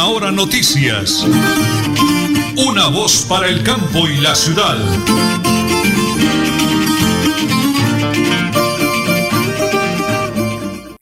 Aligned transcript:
Última 0.00 0.16
Hora 0.16 0.32
Noticias. 0.32 1.26
Una 2.56 2.88
voz 2.88 3.26
para 3.28 3.48
el 3.48 3.62
campo 3.62 4.08
y 4.08 4.16
la 4.16 4.34
ciudad. 4.34 4.78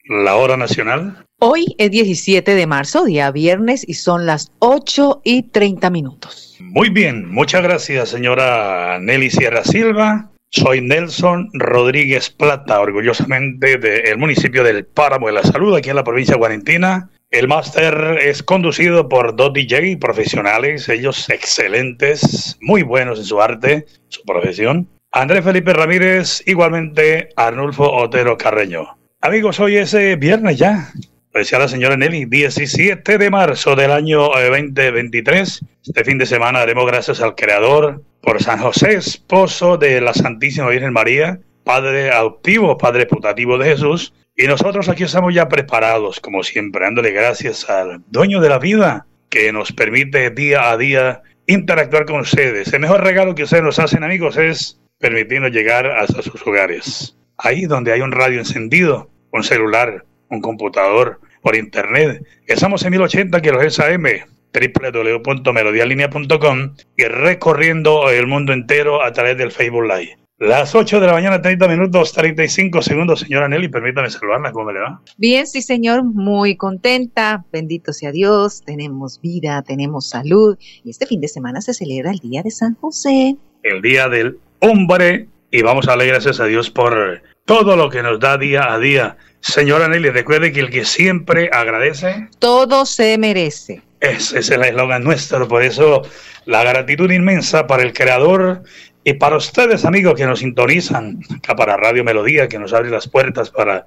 La 0.04 0.34
hora 0.34 0.56
nacional. 0.56 1.24
Hoy 1.38 1.76
es 1.78 1.92
17 1.92 2.54
de 2.56 2.66
marzo, 2.66 3.04
día 3.04 3.30
viernes, 3.30 3.84
y 3.86 3.94
son 3.94 4.26
las 4.26 4.50
8 4.58 5.20
y 5.22 5.44
30 5.44 5.90
minutos. 5.90 6.56
Muy 6.58 6.88
bien, 6.88 7.30
muchas 7.30 7.62
gracias, 7.62 8.08
señora 8.08 8.98
Nelly 9.00 9.30
Sierra 9.30 9.62
Silva. 9.62 10.30
Soy 10.50 10.80
Nelson 10.80 11.50
Rodríguez 11.52 12.30
Plata, 12.30 12.80
orgullosamente 12.80 13.76
del 13.78 14.18
municipio 14.18 14.64
del 14.64 14.86
Páramo 14.86 15.28
de 15.28 15.34
la 15.34 15.42
Salud, 15.44 15.76
aquí 15.76 15.90
en 15.90 15.96
la 15.96 16.04
provincia 16.04 16.34
de 16.34 16.38
Guarentina. 16.38 17.10
El 17.30 17.46
máster 17.46 18.20
es 18.22 18.42
conducido 18.42 19.06
por 19.06 19.36
dos 19.36 19.52
DJ 19.52 19.98
profesionales, 19.98 20.88
ellos 20.88 21.28
excelentes, 21.28 22.56
muy 22.62 22.82
buenos 22.82 23.18
en 23.18 23.24
su 23.26 23.42
arte, 23.42 23.84
su 24.08 24.22
profesión. 24.22 24.88
Andrés 25.12 25.44
Felipe 25.44 25.74
Ramírez, 25.74 26.42
igualmente 26.46 27.28
Arnulfo 27.36 27.92
Otero 27.92 28.38
Carreño. 28.38 28.96
Amigos, 29.20 29.60
hoy 29.60 29.76
es 29.76 29.92
eh, 29.92 30.16
viernes 30.16 30.56
ya, 30.56 30.90
decía 31.34 31.58
la 31.58 31.68
señora 31.68 31.98
Nelly, 31.98 32.24
17 32.24 33.18
de 33.18 33.30
marzo 33.30 33.76
del 33.76 33.90
año 33.90 34.30
2023. 34.30 35.62
Eh, 35.62 35.66
este 35.84 36.04
fin 36.04 36.16
de 36.16 36.24
semana 36.24 36.60
daremos 36.60 36.86
gracias 36.86 37.20
al 37.20 37.34
Creador 37.34 38.02
por 38.22 38.42
San 38.42 38.58
José, 38.58 38.94
esposo 38.94 39.76
de 39.76 40.00
la 40.00 40.14
Santísima 40.14 40.70
Virgen 40.70 40.94
María, 40.94 41.40
Padre 41.68 42.10
adoptivo, 42.10 42.78
Padre 42.78 43.04
putativo 43.04 43.58
de 43.58 43.66
Jesús. 43.66 44.14
Y 44.34 44.46
nosotros 44.46 44.88
aquí 44.88 45.02
estamos 45.02 45.34
ya 45.34 45.48
preparados, 45.48 46.18
como 46.18 46.42
siempre, 46.42 46.82
dándole 46.82 47.10
gracias 47.10 47.68
al 47.68 48.00
dueño 48.08 48.40
de 48.40 48.48
la 48.48 48.58
vida 48.58 49.06
que 49.28 49.52
nos 49.52 49.70
permite 49.72 50.30
día 50.30 50.70
a 50.70 50.78
día 50.78 51.20
interactuar 51.46 52.06
con 52.06 52.20
ustedes. 52.20 52.72
El 52.72 52.80
mejor 52.80 53.04
regalo 53.04 53.34
que 53.34 53.42
ustedes 53.42 53.62
nos 53.62 53.78
hacen, 53.78 54.02
amigos, 54.02 54.38
es 54.38 54.80
permitirnos 54.96 55.50
llegar 55.50 55.84
hasta 55.84 56.22
sus 56.22 56.40
hogares. 56.46 57.18
Ahí 57.36 57.66
donde 57.66 57.92
hay 57.92 58.00
un 58.00 58.12
radio 58.12 58.38
encendido, 58.38 59.10
un 59.32 59.44
celular, 59.44 60.06
un 60.30 60.40
computador, 60.40 61.20
por 61.42 61.54
internet. 61.54 62.24
Estamos 62.46 62.82
en 62.86 62.92
1080 62.92 63.42
kHz 63.42 63.80
AM, 63.80 64.06
www.melodialinea.com 64.54 66.76
y 66.96 67.04
recorriendo 67.04 68.08
el 68.08 68.26
mundo 68.26 68.54
entero 68.54 69.04
a 69.04 69.12
través 69.12 69.36
del 69.36 69.52
Facebook 69.52 69.84
Live. 69.84 70.16
Las 70.38 70.72
8 70.72 71.00
de 71.00 71.06
la 71.08 71.14
mañana, 71.14 71.42
30 71.42 71.66
minutos, 71.66 72.12
35 72.12 72.80
segundos. 72.80 73.18
Señora 73.18 73.48
Nelly, 73.48 73.66
permítame 73.66 74.08
saludarla. 74.08 74.52
¿Cómo 74.52 74.70
le 74.70 74.78
va? 74.78 75.00
Bien, 75.16 75.44
sí, 75.48 75.62
señor. 75.62 76.04
Muy 76.04 76.56
contenta. 76.56 77.44
Bendito 77.52 77.92
sea 77.92 78.12
Dios. 78.12 78.62
Tenemos 78.64 79.20
vida, 79.20 79.62
tenemos 79.62 80.08
salud. 80.08 80.56
Y 80.84 80.90
este 80.90 81.06
fin 81.06 81.20
de 81.20 81.26
semana 81.26 81.60
se 81.60 81.74
celebra 81.74 82.12
el 82.12 82.20
Día 82.20 82.44
de 82.44 82.52
San 82.52 82.76
José. 82.76 83.36
El 83.64 83.82
Día 83.82 84.08
del 84.08 84.38
Hombre. 84.60 85.26
Y 85.50 85.62
vamos 85.62 85.88
a 85.88 85.92
darle 85.92 86.06
gracias 86.06 86.38
a 86.38 86.44
Dios 86.44 86.70
por 86.70 87.20
todo 87.44 87.74
lo 87.74 87.90
que 87.90 88.04
nos 88.04 88.20
da 88.20 88.38
día 88.38 88.72
a 88.72 88.78
día. 88.78 89.16
Señora 89.40 89.88
Nelly, 89.88 90.10
recuerde 90.10 90.52
que 90.52 90.60
el 90.60 90.70
que 90.70 90.84
siempre 90.84 91.50
agradece... 91.52 92.28
Todo 92.38 92.86
se 92.86 93.18
merece. 93.18 93.82
Ese 93.98 94.38
es 94.38 94.50
el 94.50 94.62
eslogan 94.62 95.02
nuestro. 95.02 95.48
Por 95.48 95.64
eso 95.64 96.02
la 96.44 96.62
gratitud 96.62 97.10
inmensa 97.10 97.66
para 97.66 97.82
el 97.82 97.92
creador 97.92 98.62
y 99.08 99.14
para 99.14 99.38
ustedes, 99.38 99.86
amigos, 99.86 100.16
que 100.16 100.26
nos 100.26 100.40
sintonizan, 100.40 101.20
acá 101.34 101.56
para 101.56 101.78
Radio 101.78 102.04
Melodía, 102.04 102.46
que 102.46 102.58
nos 102.58 102.74
abre 102.74 102.90
las 102.90 103.08
puertas 103.08 103.48
para 103.48 103.86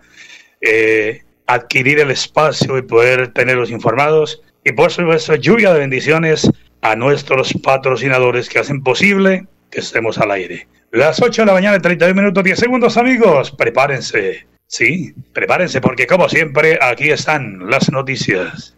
eh, 0.61 1.21
adquirir 1.45 1.99
el 1.99 2.09
espacio 2.09 2.75
y 2.79 2.81
poder 2.81 3.27
tenerlos 3.27 3.69
informados. 3.69 4.41
Y 4.65 4.71
por 4.71 4.89
supuesto, 4.89 5.35
lluvia 5.35 5.73
de 5.73 5.79
bendiciones 5.81 6.49
a 6.81 6.95
nuestros 6.95 7.53
patrocinadores 7.53 8.49
que 8.49 8.57
hacen 8.57 8.81
posible 8.81 9.45
que 9.69 9.81
estemos 9.81 10.17
al 10.17 10.31
aire. 10.31 10.67
Las 10.89 11.21
8 11.21 11.43
de 11.43 11.45
la 11.45 11.53
mañana, 11.53 11.79
32 11.79 12.15
minutos, 12.15 12.43
10 12.43 12.57
segundos, 12.57 12.97
amigos. 12.97 13.51
Prepárense. 13.51 14.47
Sí, 14.65 15.13
prepárense 15.33 15.81
porque 15.81 16.07
como 16.07 16.29
siempre, 16.29 16.79
aquí 16.81 17.11
están 17.11 17.69
las 17.69 17.91
noticias. 17.91 18.73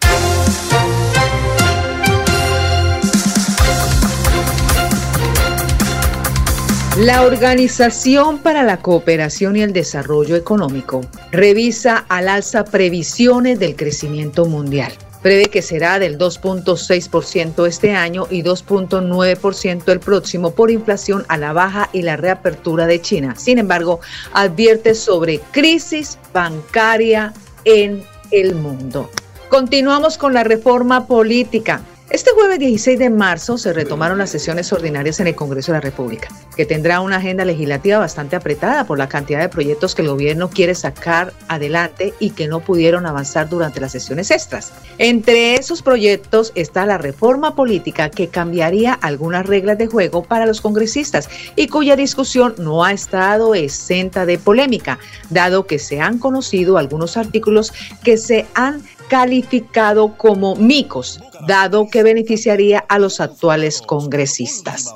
La 6.97 7.23
Organización 7.23 8.37
para 8.37 8.61
la 8.61 8.77
Cooperación 8.77 9.55
y 9.55 9.63
el 9.63 9.73
Desarrollo 9.73 10.35
Económico 10.35 11.01
revisa 11.31 12.05
al 12.07 12.29
alza 12.29 12.65
previsiones 12.65 13.57
del 13.57 13.75
crecimiento 13.75 14.45
mundial. 14.45 14.91
Prevé 15.23 15.45
que 15.45 15.63
será 15.63 15.97
del 15.97 16.19
2.6% 16.19 17.65
este 17.65 17.95
año 17.95 18.27
y 18.29 18.43
2.9% 18.43 19.91
el 19.91 19.99
próximo 19.99 20.51
por 20.51 20.69
inflación 20.69 21.25
a 21.29 21.37
la 21.37 21.51
baja 21.51 21.89
y 21.93 22.03
la 22.03 22.15
reapertura 22.15 22.85
de 22.85 23.01
China. 23.01 23.33
Sin 23.37 23.57
embargo, 23.57 23.99
advierte 24.31 24.93
sobre 24.93 25.39
crisis 25.51 26.19
bancaria 26.31 27.33
en 27.65 28.03
el 28.29 28.53
mundo. 28.53 29.09
Continuamos 29.49 30.19
con 30.19 30.35
la 30.35 30.43
reforma 30.43 31.07
política. 31.07 31.81
Este 32.13 32.29
jueves 32.29 32.59
16 32.59 32.99
de 32.99 33.09
marzo 33.09 33.57
se 33.57 33.73
retomaron 33.73 34.19
las 34.19 34.29
sesiones 34.29 34.71
ordinarias 34.71 35.19
en 35.19 35.25
el 35.25 35.33
Congreso 35.33 35.71
de 35.71 35.77
la 35.77 35.81
República, 35.81 36.27
que 36.55 36.63
tendrá 36.63 36.99
una 36.99 37.15
agenda 37.15 37.43
legislativa 37.43 37.97
bastante 37.97 38.35
apretada 38.35 38.85
por 38.85 38.99
la 38.99 39.09
cantidad 39.09 39.39
de 39.39 39.49
proyectos 39.49 39.95
que 39.95 40.03
el 40.03 40.09
gobierno 40.09 40.51
quiere 40.51 40.75
sacar 40.75 41.33
adelante 41.47 42.13
y 42.19 42.29
que 42.29 42.47
no 42.47 42.59
pudieron 42.59 43.07
avanzar 43.07 43.49
durante 43.49 43.81
las 43.81 43.93
sesiones 43.93 44.29
extras. 44.29 44.71
Entre 44.99 45.55
esos 45.55 45.81
proyectos 45.81 46.51
está 46.53 46.85
la 46.85 46.99
reforma 46.99 47.55
política 47.55 48.11
que 48.11 48.27
cambiaría 48.27 48.93
algunas 48.93 49.47
reglas 49.47 49.79
de 49.79 49.87
juego 49.87 50.23
para 50.23 50.45
los 50.45 50.61
congresistas 50.61 51.27
y 51.55 51.67
cuya 51.67 51.95
discusión 51.95 52.53
no 52.59 52.83
ha 52.83 52.93
estado 52.93 53.55
exenta 53.55 54.27
de 54.27 54.37
polémica, 54.37 54.99
dado 55.31 55.65
que 55.65 55.79
se 55.79 55.99
han 55.99 56.19
conocido 56.19 56.77
algunos 56.77 57.17
artículos 57.17 57.73
que 58.03 58.17
se 58.17 58.45
han 58.53 58.83
calificado 59.07 60.17
como 60.17 60.55
micos, 60.55 61.19
dado 61.47 61.87
que 61.89 62.03
beneficiaría 62.03 62.79
a 62.79 62.99
los 62.99 63.19
actuales 63.19 63.81
congresistas. 63.81 64.93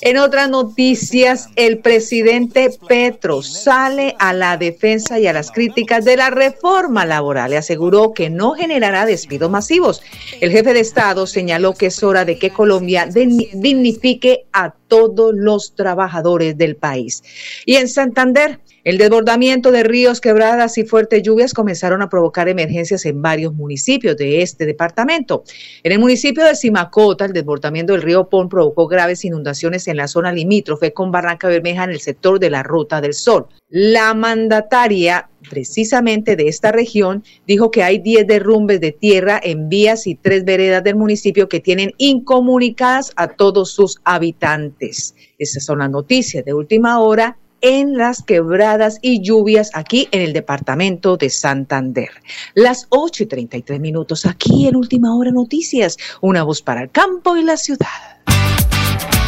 En 0.00 0.18
otras 0.18 0.48
noticias, 0.48 1.48
el 1.56 1.78
presidente 1.78 2.70
Petro 2.88 3.42
sale 3.42 4.16
a 4.18 4.32
la 4.32 4.56
defensa 4.56 5.18
y 5.18 5.26
a 5.26 5.32
las 5.32 5.50
críticas 5.50 6.04
de 6.04 6.16
la 6.16 6.30
reforma 6.30 7.06
laboral 7.06 7.52
y 7.52 7.56
aseguró 7.56 8.12
que 8.12 8.30
no 8.30 8.52
generará 8.52 9.06
despidos 9.06 9.50
masivos. 9.50 10.02
El 10.40 10.50
jefe 10.50 10.72
de 10.72 10.80
Estado 10.80 11.26
señaló 11.26 11.74
que 11.74 11.86
es 11.86 12.02
hora 12.02 12.24
de 12.24 12.38
que 12.38 12.50
Colombia 12.50 13.06
dignifique 13.06 14.41
a 14.52 14.74
todos 14.88 15.34
los 15.34 15.74
trabajadores 15.74 16.56
del 16.56 16.76
país. 16.76 17.22
Y 17.66 17.76
en 17.76 17.88
Santander, 17.88 18.60
el 18.84 18.98
desbordamiento 18.98 19.70
de 19.70 19.84
ríos, 19.84 20.20
quebradas 20.20 20.76
y 20.76 20.84
fuertes 20.84 21.22
lluvias 21.22 21.54
comenzaron 21.54 22.02
a 22.02 22.08
provocar 22.08 22.48
emergencias 22.48 23.06
en 23.06 23.22
varios 23.22 23.54
municipios 23.54 24.16
de 24.16 24.42
este 24.42 24.66
departamento. 24.66 25.44
En 25.84 25.92
el 25.92 25.98
municipio 26.00 26.44
de 26.44 26.56
Simacota, 26.56 27.24
el 27.24 27.32
desbordamiento 27.32 27.92
del 27.92 28.02
río 28.02 28.28
Pon 28.28 28.48
provocó 28.48 28.88
graves 28.88 29.24
inundaciones 29.24 29.86
en 29.86 29.96
la 29.96 30.08
zona 30.08 30.32
limítrofe 30.32 30.92
con 30.92 31.12
Barranca 31.12 31.48
Bermeja 31.48 31.84
en 31.84 31.90
el 31.90 32.00
sector 32.00 32.40
de 32.40 32.50
la 32.50 32.62
Ruta 32.62 33.00
del 33.00 33.14
Sol. 33.14 33.46
La 33.74 34.12
mandataria 34.12 35.30
precisamente 35.48 36.36
de 36.36 36.46
esta 36.46 36.72
región 36.72 37.24
dijo 37.46 37.70
que 37.70 37.82
hay 37.82 38.00
10 38.00 38.26
derrumbes 38.26 38.82
de 38.82 38.92
tierra 38.92 39.40
en 39.42 39.70
vías 39.70 40.06
y 40.06 40.14
tres 40.14 40.44
veredas 40.44 40.84
del 40.84 40.96
municipio 40.96 41.48
que 41.48 41.60
tienen 41.60 41.94
incomunicadas 41.96 43.12
a 43.16 43.28
todos 43.28 43.72
sus 43.72 43.98
habitantes. 44.04 45.14
Esas 45.38 45.64
son 45.64 45.78
las 45.78 45.88
noticias 45.88 46.44
de 46.44 46.52
última 46.52 47.00
hora 47.00 47.38
en 47.62 47.96
las 47.96 48.22
quebradas 48.22 48.98
y 49.00 49.22
lluvias 49.22 49.70
aquí 49.72 50.06
en 50.10 50.20
el 50.20 50.34
departamento 50.34 51.16
de 51.16 51.30
Santander. 51.30 52.10
Las 52.54 52.88
8 52.90 53.22
y 53.22 53.26
33 53.26 53.80
minutos 53.80 54.26
aquí 54.26 54.66
en 54.66 54.76
Última 54.76 55.16
Hora 55.16 55.30
Noticias, 55.30 55.96
una 56.20 56.42
voz 56.42 56.60
para 56.60 56.82
el 56.82 56.90
campo 56.90 57.38
y 57.38 57.42
la 57.42 57.56
ciudad. 57.56 57.86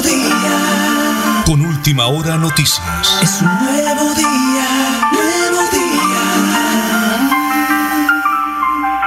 nuevo 0.00 0.08
día. 0.08 1.44
Con 1.46 1.60
última 1.62 2.06
hora 2.06 2.36
noticias. 2.36 3.20
Es 3.22 3.42
un 3.42 3.48
nuevo 3.48 4.14
día, 4.14 4.66
nuevo 5.12 5.62
día. 5.72 6.20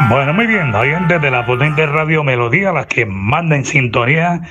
Bueno, 0.09 0.33
muy 0.33 0.47
bien, 0.47 0.73
oyentes 0.75 1.21
de 1.21 1.31
la 1.31 1.45
potente 1.45 1.85
radio 1.85 2.23
Melodía, 2.23 2.71
las 2.71 2.87
que 2.87 3.05
mandan 3.05 3.59
en 3.59 3.65
sintonía. 3.65 4.41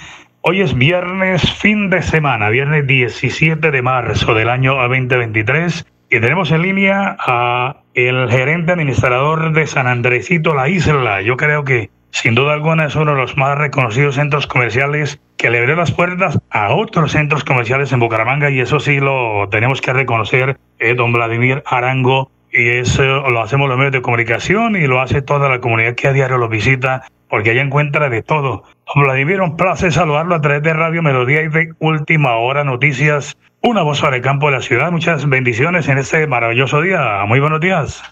Hoy 0.41 0.61
es 0.61 0.75
viernes, 0.75 1.43
fin 1.59 1.91
de 1.91 2.03
semana, 2.03 2.49
viernes 2.49 2.87
17 2.87 3.71
de 3.71 3.83
marzo 3.83 4.35
del 4.35 4.49
año 4.49 4.75
2023. 4.75 5.87
Y 6.11 6.21
tenemos 6.21 6.51
en 6.51 6.63
línea 6.63 7.17
a 7.19 7.77
el 7.95 8.29
gerente 8.31 8.73
administrador 8.73 9.53
de 9.53 9.67
San 9.67 9.87
Andresito, 9.87 10.55
la 10.55 10.69
isla. 10.69 11.23
Yo 11.23 11.37
creo 11.37 11.65
que 11.65 11.91
sin 12.13 12.35
duda 12.35 12.53
alguna 12.53 12.85
es 12.85 12.95
uno 12.95 13.13
de 13.13 13.21
los 13.21 13.37
más 13.37 13.59
reconocidos 13.59 14.15
centros 14.15 14.47
comerciales 14.47 15.19
que 15.39 15.51
le 15.51 15.59
abrió 15.59 15.75
las 15.75 15.91
puertas 15.91 16.39
a 16.51 16.73
otros 16.73 17.13
centros 17.13 17.43
comerciales 17.43 17.91
en 17.91 18.01
Bucaramanga 18.01 18.51
y 18.51 18.61
eso 18.61 18.79
sí 18.79 19.01
lo 19.01 19.49
tenemos 19.51 19.81
que 19.81 19.93
reconocer, 19.93 20.59
eh, 20.79 20.95
don 20.95 21.13
Vladimir 21.13 21.63
Arango, 21.67 22.31
y 22.53 22.69
eso 22.69 23.03
lo 23.03 23.41
hacemos 23.41 23.69
los 23.69 23.79
medios 23.79 23.93
de 23.93 24.03
comunicación 24.03 24.77
y 24.77 24.87
lo 24.87 25.01
hace 25.01 25.23
toda 25.23 25.49
la 25.49 25.61
comunidad 25.61 25.95
que 25.95 26.09
a 26.09 26.13
diario 26.13 26.37
lo 26.37 26.49
visita, 26.49 27.03
porque 27.29 27.51
allá 27.51 27.63
encuentra 27.63 28.11
de 28.11 28.23
todo. 28.23 28.65
Don 28.95 29.05
Vladimir, 29.05 29.41
un 29.41 29.57
placer 29.57 29.91
saludarlo 29.91 30.35
a 30.35 30.41
través 30.43 30.63
de 30.63 30.75
Radio 30.75 31.03
Melodía 31.03 31.43
y 31.43 31.49
de 31.49 31.73
Última 31.79 32.37
Hora 32.37 32.63
Noticias, 32.63 33.39
una 33.63 33.83
voz 33.83 34.03
para 34.03 34.17
el 34.17 34.23
campo 34.23 34.47
de 34.47 34.57
la 34.57 34.61
ciudad. 34.61 34.93
Muchas 34.93 35.27
bendiciones 35.27 35.89
en 35.89 35.97
este 35.97 36.27
maravilloso 36.27 36.83
día. 36.83 37.25
Muy 37.27 37.41
buenos 37.41 37.61
días. 37.61 38.03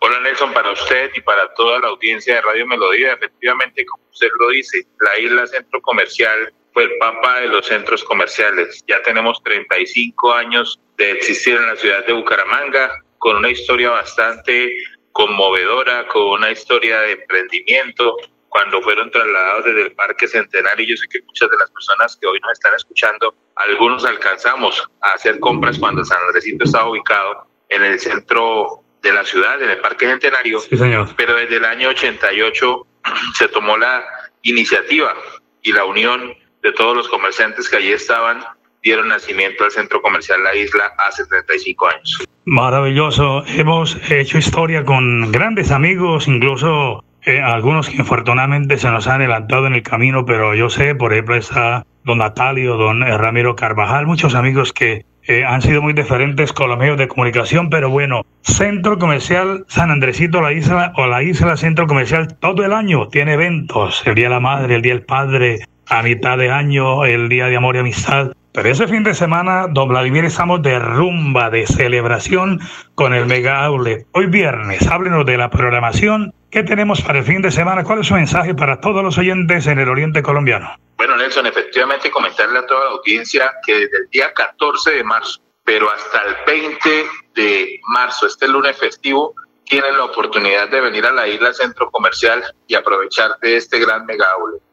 Hola 0.00 0.20
Nelson, 0.20 0.52
para 0.52 0.72
usted 0.72 1.10
y 1.14 1.20
para 1.20 1.52
toda 1.54 1.78
la 1.80 1.88
audiencia 1.88 2.36
de 2.36 2.40
Radio 2.40 2.66
Melodía, 2.66 3.12
efectivamente, 3.12 3.84
como 3.86 4.04
usted 4.10 4.28
lo 4.38 4.48
dice, 4.50 4.86
la 5.00 5.18
isla 5.18 5.46
Centro 5.46 5.80
Comercial 5.80 6.52
fue 6.72 6.84
el 6.84 6.96
papa 6.98 7.40
de 7.40 7.48
los 7.48 7.66
centros 7.66 8.02
comerciales. 8.04 8.82
Ya 8.88 9.02
tenemos 9.02 9.42
35 9.42 10.32
años 10.32 10.80
de 10.96 11.12
existir 11.12 11.56
en 11.56 11.66
la 11.66 11.76
ciudad 11.76 12.04
de 12.06 12.12
Bucaramanga, 12.12 13.02
con 13.18 13.36
una 13.36 13.50
historia 13.50 13.90
bastante 13.90 14.72
conmovedora, 15.12 16.06
con 16.08 16.22
una 16.40 16.50
historia 16.50 17.00
de 17.00 17.12
emprendimiento. 17.12 18.16
Cuando 18.48 18.82
fueron 18.82 19.10
trasladados 19.10 19.64
desde 19.64 19.82
el 19.82 19.92
Parque 19.92 20.28
Centenario, 20.28 20.86
yo 20.86 20.96
sé 20.96 21.06
que 21.08 21.22
muchas 21.22 21.48
de 21.48 21.56
las 21.56 21.70
personas 21.70 22.16
que 22.20 22.26
hoy 22.26 22.38
nos 22.40 22.52
están 22.52 22.74
escuchando, 22.74 23.34
algunos 23.56 24.04
alcanzamos 24.04 24.86
a 25.00 25.12
hacer 25.12 25.38
compras 25.40 25.78
cuando 25.78 26.04
San 26.04 26.18
Andresito 26.26 26.64
estaba 26.64 26.90
ubicado 26.90 27.46
en 27.68 27.82
el 27.82 27.98
centro 27.98 28.81
de 29.02 29.12
la 29.12 29.24
ciudad, 29.24 29.60
en 29.60 29.70
el 29.70 29.78
Parque 29.78 30.06
Centenario. 30.06 30.60
Sí, 30.60 30.76
señor. 30.76 31.08
Pero 31.16 31.34
desde 31.34 31.56
el 31.56 31.64
año 31.64 31.88
88 31.88 32.86
se 33.34 33.48
tomó 33.48 33.76
la 33.76 34.02
iniciativa 34.42 35.14
y 35.62 35.72
la 35.72 35.84
unión 35.84 36.34
de 36.62 36.72
todos 36.72 36.96
los 36.96 37.08
comerciantes 37.08 37.68
que 37.68 37.76
allí 37.76 37.92
estaban 37.92 38.42
dieron 38.82 39.08
nacimiento 39.08 39.64
al 39.64 39.70
centro 39.70 40.02
comercial 40.02 40.42
La 40.42 40.54
Isla 40.54 40.92
hace 40.98 41.24
35 41.26 41.88
años. 41.88 42.24
Maravilloso. 42.44 43.44
Hemos 43.46 43.96
hecho 44.10 44.38
historia 44.38 44.84
con 44.84 45.30
grandes 45.30 45.70
amigos, 45.70 46.26
incluso 46.26 47.04
eh, 47.24 47.40
algunos 47.40 47.88
que 47.88 47.96
infortunadamente 47.96 48.78
se 48.78 48.90
nos 48.90 49.06
han 49.06 49.20
adelantado 49.20 49.68
en 49.68 49.74
el 49.74 49.82
camino, 49.82 50.24
pero 50.24 50.54
yo 50.54 50.68
sé, 50.68 50.96
por 50.96 51.12
ejemplo, 51.12 51.36
está 51.36 51.86
don 52.04 52.18
Natalio, 52.18 52.76
don 52.76 53.00
Ramiro 53.02 53.54
Carvajal, 53.54 54.06
muchos 54.06 54.34
amigos 54.34 54.72
que 54.72 55.04
eh, 55.26 55.44
han 55.44 55.62
sido 55.62 55.82
muy 55.82 55.92
diferentes 55.92 56.52
con 56.52 56.68
los 56.68 56.78
medios 56.78 56.98
de 56.98 57.08
comunicación, 57.08 57.70
pero 57.70 57.90
bueno, 57.90 58.22
Centro 58.42 58.98
Comercial 58.98 59.64
San 59.68 59.90
Andresito, 59.90 60.40
la 60.40 60.52
isla 60.52 60.92
o 60.96 61.06
la 61.06 61.22
isla 61.22 61.56
Centro 61.56 61.86
Comercial, 61.86 62.36
todo 62.38 62.64
el 62.64 62.72
año 62.72 63.08
tiene 63.08 63.34
eventos, 63.34 64.02
el 64.06 64.14
Día 64.14 64.26
de 64.26 64.34
la 64.34 64.40
Madre, 64.40 64.74
el 64.74 64.82
Día 64.82 64.94
del 64.94 65.04
Padre, 65.04 65.60
a 65.86 66.02
mitad 66.02 66.38
de 66.38 66.50
año, 66.50 67.04
el 67.04 67.28
Día 67.28 67.46
de 67.46 67.56
Amor 67.56 67.76
y 67.76 67.80
Amistad. 67.80 68.32
Pero 68.52 68.68
ese 68.68 68.86
fin 68.86 69.02
de 69.02 69.14
semana, 69.14 69.66
don 69.70 69.88
Vladimir, 69.88 70.24
estamos 70.24 70.60
de 70.60 70.78
rumba, 70.78 71.48
de 71.48 71.66
celebración 71.66 72.60
con 72.94 73.14
el 73.14 73.26
Mega 73.26 73.64
Outlet. 73.64 74.06
Hoy 74.12 74.26
viernes, 74.26 74.86
háblenos 74.88 75.24
de 75.24 75.38
la 75.38 75.48
programación. 75.48 76.34
¿Qué 76.52 76.62
tenemos 76.62 77.00
para 77.00 77.20
el 77.20 77.24
fin 77.24 77.40
de 77.40 77.50
semana? 77.50 77.82
¿Cuál 77.82 78.00
es 78.00 78.08
su 78.08 78.12
mensaje 78.12 78.54
para 78.54 78.78
todos 78.78 79.02
los 79.02 79.16
oyentes 79.16 79.66
en 79.66 79.78
el 79.78 79.88
Oriente 79.88 80.22
Colombiano? 80.22 80.76
Bueno, 80.98 81.16
Nelson, 81.16 81.46
efectivamente 81.46 82.10
comentarle 82.10 82.58
a 82.58 82.66
toda 82.66 82.84
la 82.84 82.90
audiencia 82.90 83.54
que 83.64 83.72
desde 83.72 83.96
el 83.96 84.10
día 84.10 84.34
14 84.34 84.90
de 84.90 85.02
marzo, 85.02 85.40
pero 85.64 85.90
hasta 85.90 86.20
el 86.24 86.36
20 86.46 87.06
de 87.34 87.80
marzo, 87.88 88.26
este 88.26 88.48
lunes 88.48 88.76
festivo, 88.76 89.34
tienen 89.64 89.96
la 89.96 90.04
oportunidad 90.04 90.68
de 90.68 90.82
venir 90.82 91.06
a 91.06 91.12
la 91.12 91.26
isla 91.26 91.54
Centro 91.54 91.90
Comercial 91.90 92.44
y 92.66 92.74
aprovechar 92.74 93.30
de 93.40 93.56
este 93.56 93.78
gran 93.78 94.04
mega. 94.04 94.26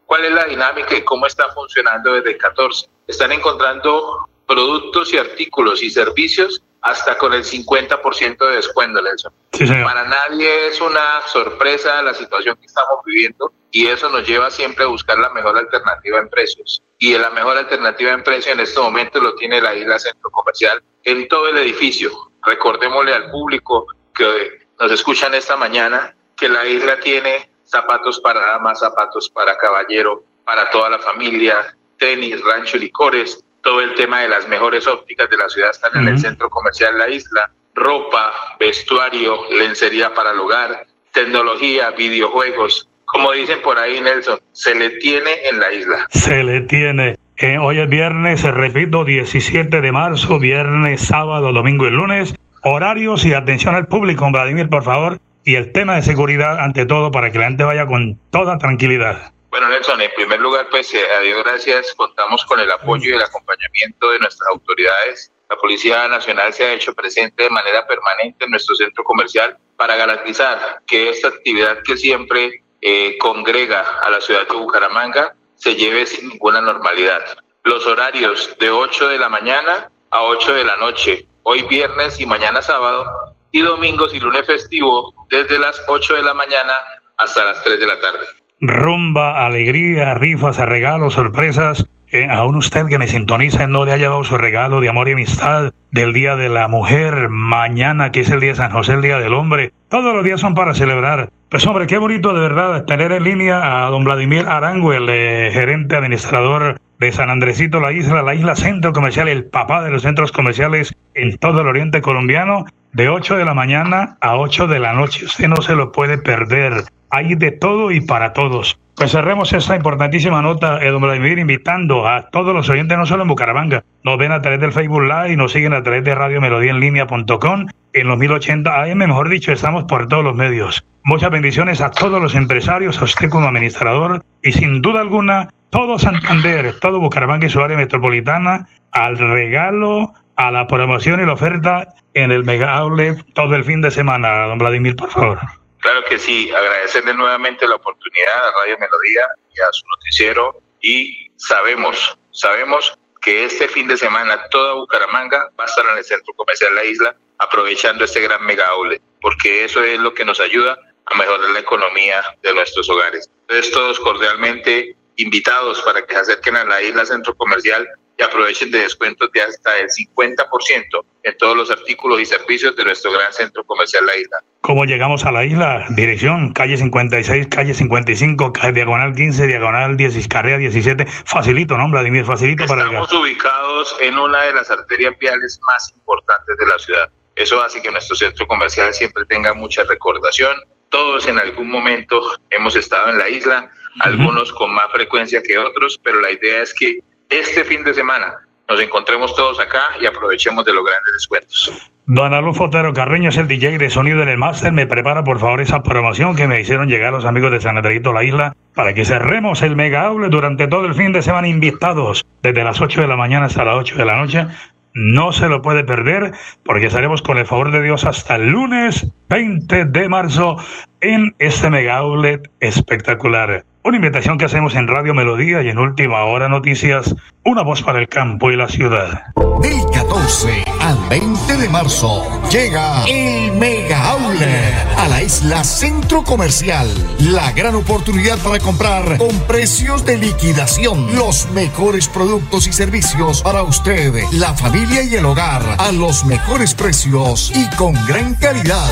¿Cuál 0.06 0.26
es 0.26 0.34
la 0.34 0.44
dinámica 0.44 0.98
y 0.98 1.04
cómo 1.04 1.28
está 1.28 1.48
funcionando 1.54 2.12
desde 2.12 2.32
el 2.32 2.38
14? 2.38 2.88
Están 3.08 3.32
encontrando 3.32 4.28
productos 4.46 5.14
y 5.14 5.18
artículos 5.18 5.82
y 5.82 5.90
servicios 5.90 6.62
hasta 6.82 7.18
con 7.18 7.34
el 7.34 7.44
50% 7.44 8.38
de 8.38 8.56
descuento, 8.56 9.02
Nelson. 9.02 9.34
Sí. 9.54 9.66
Para 9.68 10.06
nadie 10.06 10.68
es 10.68 10.80
una 10.80 11.22
sorpresa 11.28 12.02
la 12.02 12.14
situación 12.14 12.56
que 12.58 12.66
estamos 12.66 13.04
viviendo 13.06 13.52
y 13.72 13.88
eso 13.88 14.10
nos 14.10 14.28
lleva 14.28 14.50
siempre 14.50 14.86
a 14.86 14.88
buscar 14.88 15.18
la 15.18 15.30
mejor 15.30 15.58
alternativa 15.58 16.20
en 16.20 16.30
precios. 16.30 16.82
Y 16.98 17.18
la 17.18 17.30
mejor 17.30 17.58
alternativa 17.58 18.12
en 18.12 18.24
precio 18.24 18.52
en 18.52 18.60
este 18.60 18.80
momento 18.80 19.20
lo 19.20 19.36
tiene 19.36 19.62
la 19.62 19.76
isla 19.76 20.00
Centro 20.00 20.30
Comercial 20.32 20.82
en 21.04 21.28
todo 21.28 21.48
el 21.50 21.58
edificio. 21.58 22.12
Recordémosle 22.44 23.14
al 23.14 23.32
público 23.32 23.86
que 24.14 24.68
nos 24.80 24.92
escuchan 24.92 25.34
esta 25.34 25.56
mañana 25.56 26.16
que 26.36 26.50
la 26.50 26.66
isla 26.66 27.00
tiene 27.00 27.50
zapatos 27.66 28.20
para 28.20 28.40
damas, 28.40 28.80
zapatos 28.80 29.30
para 29.30 29.58
caballero, 29.58 30.24
para 30.46 30.70
toda 30.72 30.90
la 30.90 31.00
familia, 31.00 31.76
tenis, 31.98 32.42
rancho 32.44 32.78
licores, 32.78 33.44
todo 33.62 33.82
el 33.82 33.94
tema 33.96 34.22
de 34.22 34.30
las 34.30 34.48
mejores 34.48 34.88
ópticas 34.88 35.30
de 35.30 35.38
la 35.38 35.50
ciudad 35.50 35.72
están 35.72 35.92
en 35.96 36.08
el 36.08 36.20
centro 36.20 36.50
comercial 36.50 36.98
La 36.98 37.10
Isla, 37.10 37.52
ropa, 37.76 38.32
vestuario, 38.60 39.42
lencería 39.52 40.14
para 40.14 40.32
el 40.32 40.40
hogar, 40.40 40.86
tecnología, 41.14 41.92
videojuegos. 41.92 42.90
Como 43.06 43.32
dicen 43.32 43.62
por 43.64 43.78
ahí, 43.80 44.00
Nelson, 44.02 44.40
se 44.52 44.76
le 44.76 44.92
tiene 44.92 45.32
en 45.50 45.60
la 45.60 45.74
isla. 45.74 46.06
Se 46.10 46.44
le 46.44 46.62
tiene. 46.62 47.18
Eh, 47.38 47.58
hoy 47.58 47.80
es 47.80 47.90
viernes, 47.90 48.44
repito, 48.44 49.04
17 49.04 49.82
de 49.82 49.92
marzo, 49.92 50.38
viernes, 50.40 51.02
sábado, 51.02 51.52
domingo 51.52 51.88
y 51.88 51.92
lunes. 51.92 52.36
Horarios 52.62 53.26
y 53.26 53.34
atención 53.34 53.74
al 53.74 53.88
público, 53.88 54.30
Vladimir, 54.32 54.70
por 54.70 54.84
favor. 54.84 55.20
Y 55.44 55.56
el 55.56 55.72
tema 55.72 55.96
de 55.96 56.04
seguridad, 56.04 56.60
ante 56.60 56.86
todo, 56.86 57.12
para 57.12 57.32
que 57.32 57.40
la 57.40 57.46
gente 57.46 57.64
vaya 57.64 57.88
con 57.88 58.20
toda 58.30 58.58
tranquilidad. 58.58 59.32
Bueno, 59.50 59.68
Nelson, 59.68 60.00
en 60.02 60.12
primer 60.16 60.40
lugar, 60.40 60.68
pues 60.70 60.94
eh, 60.94 61.12
a 61.12 61.22
Dios 61.22 61.44
gracias, 61.44 61.94
contamos 61.96 62.46
con 62.46 62.60
el 62.60 62.70
apoyo 62.70 63.10
y 63.10 63.14
el 63.14 63.22
acompañamiento 63.22 64.12
de 64.12 64.20
nuestras 64.20 64.48
autoridades. 64.50 65.32
La 65.50 65.56
Policía 65.56 66.08
Nacional 66.08 66.54
se 66.54 66.66
ha 66.66 66.74
hecho 66.74 66.94
presente 66.94 67.44
de 67.44 67.50
manera 67.50 67.88
permanente 67.88 68.46
en 68.46 68.52
nuestro 68.52 68.76
centro 68.76 69.04
comercial 69.04 69.58
para 69.76 69.96
garantizar 69.96 70.82
que 70.86 71.10
esta 71.10 71.30
actividad 71.30 71.82
que 71.84 71.98
siempre 71.98 72.64
eh, 72.82 73.18
congrega 73.18 74.00
a 74.04 74.10
la 74.12 74.22
ciudad 74.22 74.48
de 74.48 74.54
Bucaramanga 74.54 75.36
se 75.56 75.76
lleve 75.76 76.06
sin 76.06 76.30
ninguna 76.30 76.62
normalidad. 76.62 77.24
Los 77.64 77.88
horarios 77.88 78.56
de 78.60 78.70
8 78.70 79.08
de 79.08 79.18
la 79.18 79.30
mañana 79.30 79.90
a 80.12 80.24
8 80.24 80.54
de 80.54 80.64
la 80.64 80.76
noche, 80.78 81.28
hoy 81.42 81.64
viernes 81.64 82.20
y 82.20 82.28
mañana 82.28 82.62
sábado, 82.62 83.36
y 83.52 83.62
domingos 83.62 84.14
y 84.14 84.20
lunes 84.20 84.46
festivo 84.46 85.14
desde 85.30 85.58
las 85.58 85.82
8 85.88 86.16
de 86.16 86.24
la 86.24 86.36
mañana 86.36 86.74
hasta 87.18 87.46
las 87.46 87.64
3 87.64 87.80
de 87.80 87.88
la 87.88 88.00
tarde. 88.00 88.28
Rumba, 88.62 89.46
alegría, 89.46 90.14
rifas, 90.16 90.58
regalos, 90.58 91.14
sorpresas. 91.14 91.88
Eh, 92.12 92.28
aún 92.30 92.56
usted 92.56 92.88
que 92.88 92.98
me 92.98 93.08
sintoniza 93.08 93.68
no 93.68 93.86
le 93.86 93.94
ha 93.94 93.98
llevado 93.98 94.24
su 94.24 94.38
regalo 94.38 94.82
de 94.82 94.90
amor 94.90 95.08
y 95.08 95.14
amistad 95.14 95.74
del 95.92 96.12
Día 96.12 96.36
de 96.36 96.50
la 96.50 96.68
Mujer, 96.68 97.30
mañana 97.30 98.12
que 98.12 98.22
es 98.22 98.32
el 98.32 98.40
Día 98.40 98.50
de 98.50 98.56
San 98.56 98.72
José, 98.72 98.94
el 98.94 99.02
Día 99.02 99.20
del 99.20 99.34
Hombre. 99.34 99.72
Todos 99.90 100.14
los 100.14 100.26
días 100.26 100.42
son 100.42 100.56
para 100.56 100.74
celebrar. 100.74 101.30
Pues 101.50 101.66
hombre, 101.68 101.88
qué 101.88 101.98
bonito 101.98 102.34
de 102.34 102.42
verdad 102.42 102.86
tener 102.86 103.12
en 103.12 103.24
línea 103.24 103.86
a 103.86 103.90
don 103.90 104.04
Vladimir 104.04 104.46
Arango, 104.48 104.92
el 104.94 105.08
eh, 105.08 105.50
gerente 105.54 105.96
administrador 105.96 106.82
de 107.00 107.12
San 107.12 107.30
Andresito, 107.30 107.80
la 107.80 107.94
isla, 107.94 108.24
la 108.24 108.36
isla 108.36 108.56
centro 108.56 108.92
comercial, 108.92 109.30
el 109.30 109.46
papá 109.46 109.84
de 109.84 109.92
los 109.92 110.02
centros 110.02 110.32
comerciales 110.32 110.94
en 111.14 111.38
todo 111.38 111.62
el 111.62 111.68
oriente 111.68 112.02
colombiano, 112.02 112.66
de 112.92 113.08
8 113.08 113.38
de 113.38 113.46
la 113.46 113.54
mañana 113.54 114.18
a 114.20 114.36
8 114.36 114.68
de 114.68 114.80
la 114.80 114.94
noche. 114.94 115.26
Usted 115.26 115.48
no 115.48 115.62
se 115.62 115.76
lo 115.76 115.92
puede 115.92 116.18
perder. 116.18 116.84
Hay 117.12 117.36
de 117.36 117.52
todo 117.52 117.92
y 117.92 118.02
para 118.02 118.34
todos. 118.34 118.80
Pues 118.96 119.12
cerremos 119.12 119.54
esta 119.54 119.78
importantísima 119.78 120.42
nota, 120.42 120.84
eh, 120.84 120.90
don 120.90 121.02
Vladimir, 121.02 121.40
invitando 121.40 122.06
a 122.06 122.30
todos 122.30 122.54
los 122.54 122.70
oyentes, 122.70 122.98
no 122.98 123.06
solo 123.06 123.24
en 123.24 123.30
Bucaramanga, 123.30 123.84
nos 124.04 124.18
ven 124.18 124.34
a 124.34 124.42
través 124.42 124.60
del 124.60 124.74
Facebook 124.74 125.04
Live 125.04 125.32
y 125.32 125.38
nos 125.38 125.54
siguen 125.54 125.74
a 125.74 125.82
través 125.82 126.04
de 126.04 126.16
Radio 126.16 126.42
Melodía 126.42 126.72
en 126.72 126.82
línea.com, 126.82 127.68
en 127.94 128.08
los 128.08 128.18
1080 128.18 128.84
AM, 128.84 128.98
mejor 128.98 129.30
dicho, 129.30 129.54
estamos 129.54 129.86
por 129.86 130.08
todos 130.08 130.24
los 130.24 130.36
medios. 130.36 130.86
Muchas 131.04 131.32
bendiciones 131.32 131.80
a 131.80 131.92
todos 131.92 132.22
los 132.22 132.36
empresarios, 132.36 133.02
a 133.02 133.06
usted 133.06 133.30
como 133.30 133.48
administrador 133.48 134.22
y 134.44 134.52
sin 134.52 134.82
duda 134.82 135.00
alguna 135.00 135.48
todo 135.70 135.98
Santander, 135.98 136.78
todo 136.80 137.00
Bucaramanga 137.00 137.48
y 137.48 137.50
su 137.50 137.62
área 137.62 137.78
metropolitana 137.78 138.68
al 138.92 139.18
regalo, 139.18 140.14
a 140.36 140.52
la 140.52 140.68
promoción 140.68 141.22
y 141.22 141.26
la 141.26 141.34
oferta 141.34 141.94
en 142.14 142.32
el 142.32 142.44
Mega 142.44 142.76
Outlet 142.78 143.24
todo 143.34 143.56
el 143.56 143.64
fin 143.64 143.82
de 143.82 143.92
semana. 143.92 144.46
Don 144.48 144.58
Vladimir, 144.58 144.96
por 144.96 145.10
favor. 145.10 145.40
Claro 145.80 146.04
que 146.06 146.20
sí, 146.20 146.52
agradecerle 146.52 147.14
nuevamente 147.14 147.68
la 147.68 147.76
oportunidad 147.76 148.48
a 148.48 148.52
Radio 148.52 148.78
Melodía 148.78 149.28
y 149.56 149.62
a 149.62 149.68
su 149.72 149.86
noticiero 149.88 150.62
y 150.82 151.32
sabemos, 151.38 152.18
sabemos 152.32 152.98
que 153.22 153.46
este 153.46 153.68
fin 153.68 153.88
de 153.88 153.98
semana 153.98 154.50
toda 154.50 154.74
Bucaramanga 154.74 155.50
va 155.60 155.64
a 155.64 155.68
estar 155.68 155.86
en 155.92 155.98
el 155.98 156.04
centro 156.04 156.34
comercial 156.34 156.76
de 156.76 156.76
la 156.76 156.86
isla 156.86 157.16
aprovechando 157.38 158.04
este 158.04 158.22
gran 158.22 158.46
mega 158.46 158.68
outlet, 158.68 159.02
porque 159.22 159.64
eso 159.64 159.84
es 159.84 160.00
lo 160.00 160.14
que 160.14 160.26
nos 160.26 160.40
ayuda 160.40 160.78
a 161.06 161.16
mejorar 161.16 161.50
la 161.50 161.60
economía 161.60 162.24
de 162.44 162.54
nuestros 162.54 162.90
hogares. 162.90 163.30
Entonces 163.48 163.72
todos 163.72 164.00
cordialmente 164.00 164.96
invitados 165.16 165.82
para 165.82 166.06
que 166.06 166.14
se 166.14 166.22
acerquen 166.22 166.56
a 166.58 166.66
la 166.66 166.82
isla 166.82 167.06
centro 167.06 167.36
comercial 167.36 167.88
y 168.20 168.24
aprovechen 168.24 168.70
de 168.70 168.80
descuentos 168.80 169.32
de 169.32 169.42
hasta 169.42 169.78
el 169.80 169.88
50% 169.88 171.06
en 171.24 171.38
todos 171.38 171.56
los 171.56 171.72
artículos 171.72 172.20
y 172.20 172.26
servicios 172.26 172.76
de 172.76 172.84
nuestro 172.84 173.14
gran 173.14 173.32
centro 173.32 173.64
comercial 173.64 174.06
La 174.06 174.18
Isla. 174.18 174.38
¿Cómo 174.60 174.84
llegamos 174.84 175.26
a 175.26 175.32
la 175.32 175.46
isla? 175.46 175.86
Dirección, 175.92 176.52
calle 176.52 176.76
56, 176.76 177.48
calle 177.48 177.74
55, 177.74 178.52
calle 178.52 178.74
diagonal 178.74 179.16
15, 179.16 179.48
diagonal 179.48 179.96
10, 179.96 180.28
carrera 180.28 180.58
17. 180.58 181.06
Facilito, 181.06 181.78
¿no, 181.78 181.90
Vladimir? 181.90 182.26
Facilito 182.26 182.64
Estamos 182.64 182.84
para 182.84 183.04
Estamos 183.04 183.22
ubicados 183.22 183.96
en 184.02 184.20
una 184.20 184.42
de 184.44 184.54
las 184.54 184.70
arterias 184.70 185.18
viales 185.18 185.58
más 185.66 185.94
importantes 185.96 186.58
de 186.58 186.66
la 186.68 186.78
ciudad. 186.78 187.10
Eso 187.36 187.64
hace 187.64 187.82
que 187.82 187.90
nuestro 187.90 188.18
centro 188.18 188.46
comercial 188.48 188.94
siempre 188.94 189.24
tenga 189.26 189.54
mucha 189.54 189.86
recordación. 189.86 190.58
Todos 190.90 191.26
en 191.26 191.40
algún 191.40 191.70
momento 191.70 192.22
hemos 192.50 192.76
estado 192.76 193.12
en 193.12 193.18
la 193.18 193.30
isla, 193.30 193.72
algunos 194.02 194.52
con 194.52 194.74
más 194.74 194.92
frecuencia 194.92 195.42
que 195.42 195.58
otros, 195.58 195.98
pero 196.04 196.20
la 196.20 196.32
idea 196.32 196.64
es 196.64 196.74
que 196.74 197.00
este 197.30 197.64
fin 197.64 197.84
de 197.84 197.94
semana 197.94 198.34
nos 198.68 198.80
encontremos 198.82 199.36
todos 199.36 199.60
acá 199.60 199.82
y 200.00 200.06
aprovechemos 200.06 200.64
de 200.64 200.74
los 200.74 200.86
grandes 200.86 201.14
descuentos. 201.14 201.92
Don 202.06 202.34
Alonso 202.34 202.64
Otero 202.64 202.94
Carreño 202.94 203.30
es 203.30 203.38
el 203.38 203.48
DJ 203.48 203.78
de 203.78 203.90
sonido 203.90 204.24
en 204.24 204.30
el 204.30 204.38
máster. 204.38 204.72
Me 204.72 204.88
prepara 204.88 205.24
por 205.24 205.40
favor 205.40 205.62
esa 205.62 205.84
promoción 205.84 206.36
que 206.36 206.48
me 206.48 206.60
hicieron 206.60 206.88
llegar 206.88 207.12
los 207.14 207.26
amigos 207.26 207.52
de 207.52 207.62
San 207.62 207.78
Andreito 207.78 208.14
La 208.14 208.24
Isla 208.24 208.56
para 208.74 208.94
que 208.94 209.06
cerremos 209.06 209.62
el 209.62 209.76
mega 209.76 210.06
aule 210.06 210.30
durante 210.30 210.68
todo 210.68 210.86
el 210.86 210.96
fin 210.96 211.14
de 211.14 211.22
semana 211.22 211.48
invitados 211.48 212.26
desde 212.42 212.64
las 212.64 212.82
8 212.82 213.02
de 213.02 213.08
la 213.08 213.16
mañana 213.16 213.46
hasta 213.46 213.64
las 213.64 213.76
8 213.76 213.96
de 213.96 214.06
la 214.06 214.18
noche. 214.18 214.48
No 214.96 215.32
se 215.32 215.50
lo 215.50 215.62
puede 215.62 215.84
perder 215.84 216.32
porque 216.64 216.88
estaremos 216.88 217.22
con 217.22 217.38
el 217.38 217.46
favor 217.46 217.72
de 217.72 217.84
Dios 217.84 218.06
hasta 218.06 218.38
el 218.38 218.50
lunes 218.50 219.08
20 219.30 219.86
de 219.86 220.10
marzo 220.10 220.58
en 221.02 221.36
este 221.38 221.70
mega 221.70 221.98
outlet 221.98 222.50
espectacular. 222.60 223.64
Una 223.82 223.96
invitación 223.96 224.38
que 224.38 224.44
hacemos 224.44 224.76
en 224.76 224.90
Radio 224.90 225.14
Melodía 225.14 225.62
y 225.64 225.70
en 225.70 225.80
Última 225.80 226.26
Hora 226.26 226.50
Noticias, 226.50 227.16
una 227.46 227.64
voz 227.64 227.82
para 227.82 228.00
el 228.00 228.10
campo 228.10 228.52
y 228.52 228.58
la 228.58 228.68
ciudad. 228.68 229.24
Del 229.62 229.80
14 229.94 230.66
al 230.82 230.98
20 231.10 231.58
de 231.58 231.70
marzo 231.70 232.28
llega 232.52 233.06
el 233.06 233.54
Mega 233.54 234.12
Outlet 234.12 234.74
a 234.98 235.08
la 235.08 235.24
isla 235.24 235.64
Centro 235.64 236.24
Comercial. 236.24 236.90
La 237.32 237.54
gran 237.54 237.74
oportunidad 237.74 238.38
para 238.40 238.60
comprar 238.60 239.18
con 239.18 239.40
precios 239.48 240.06
de 240.06 240.18
liquidación 240.18 241.16
los 241.16 241.50
mejores 241.52 242.10
productos 242.10 242.68
y 242.68 242.74
servicios 242.74 243.42
para 243.42 243.64
usted, 243.64 244.14
la 244.34 244.54
familia 244.56 245.04
y 245.04 245.16
el 245.16 245.24
hogar 245.24 245.62
a 245.78 245.94
los 245.94 246.26
mejores 246.26 246.76
precios 246.76 247.54
y 247.56 247.66
con 247.78 247.94
gran 248.06 248.36
calidad. 248.36 248.90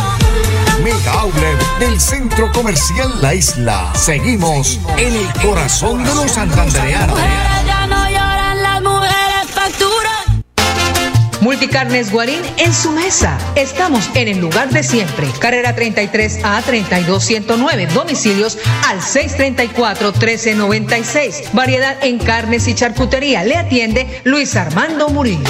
Mega 0.88 1.20
Outlet 1.20 1.80
del 1.80 2.00
Centro 2.00 2.50
Comercial 2.54 3.12
La 3.22 3.34
Isla. 3.34 3.92
Seguimos 3.94 4.80
en 4.98 5.14
el 5.14 5.28
corazón 5.46 6.02
de 6.02 6.16
los 6.16 6.32
santandereanos. 6.32 7.20
Multicarnes 11.42 12.10
Guarín 12.10 12.40
en 12.56 12.74
su 12.74 12.92
mesa. 12.92 13.38
Estamos 13.56 14.10
en 14.16 14.30
el 14.30 14.40
lugar 14.40 14.70
de 14.70 14.82
siempre. 14.82 15.28
Carrera 15.42 15.76
33 15.76 16.40
a 16.46 16.62
32109. 16.62 17.88
Domicilios 17.88 18.58
al 18.88 19.02
634 19.02 20.14
1396. 20.14 21.50
Variedad 21.52 21.98
en 22.02 22.18
carnes 22.18 22.66
y 22.70 22.76
charcutería. 22.76 23.44
Le 23.44 23.58
atiende 23.58 24.22
Luis 24.24 24.56
Armando 24.56 25.10
Murillo. 25.10 25.50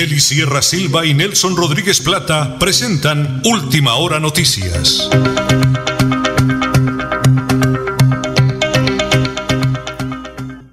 Nelly 0.00 0.18
Sierra 0.18 0.62
Silva 0.62 1.04
y 1.04 1.12
Nelson 1.12 1.54
Rodríguez 1.54 2.00
Plata 2.00 2.56
presentan 2.58 3.42
Última 3.44 3.96
Hora 3.96 4.18
Noticias. 4.18 5.10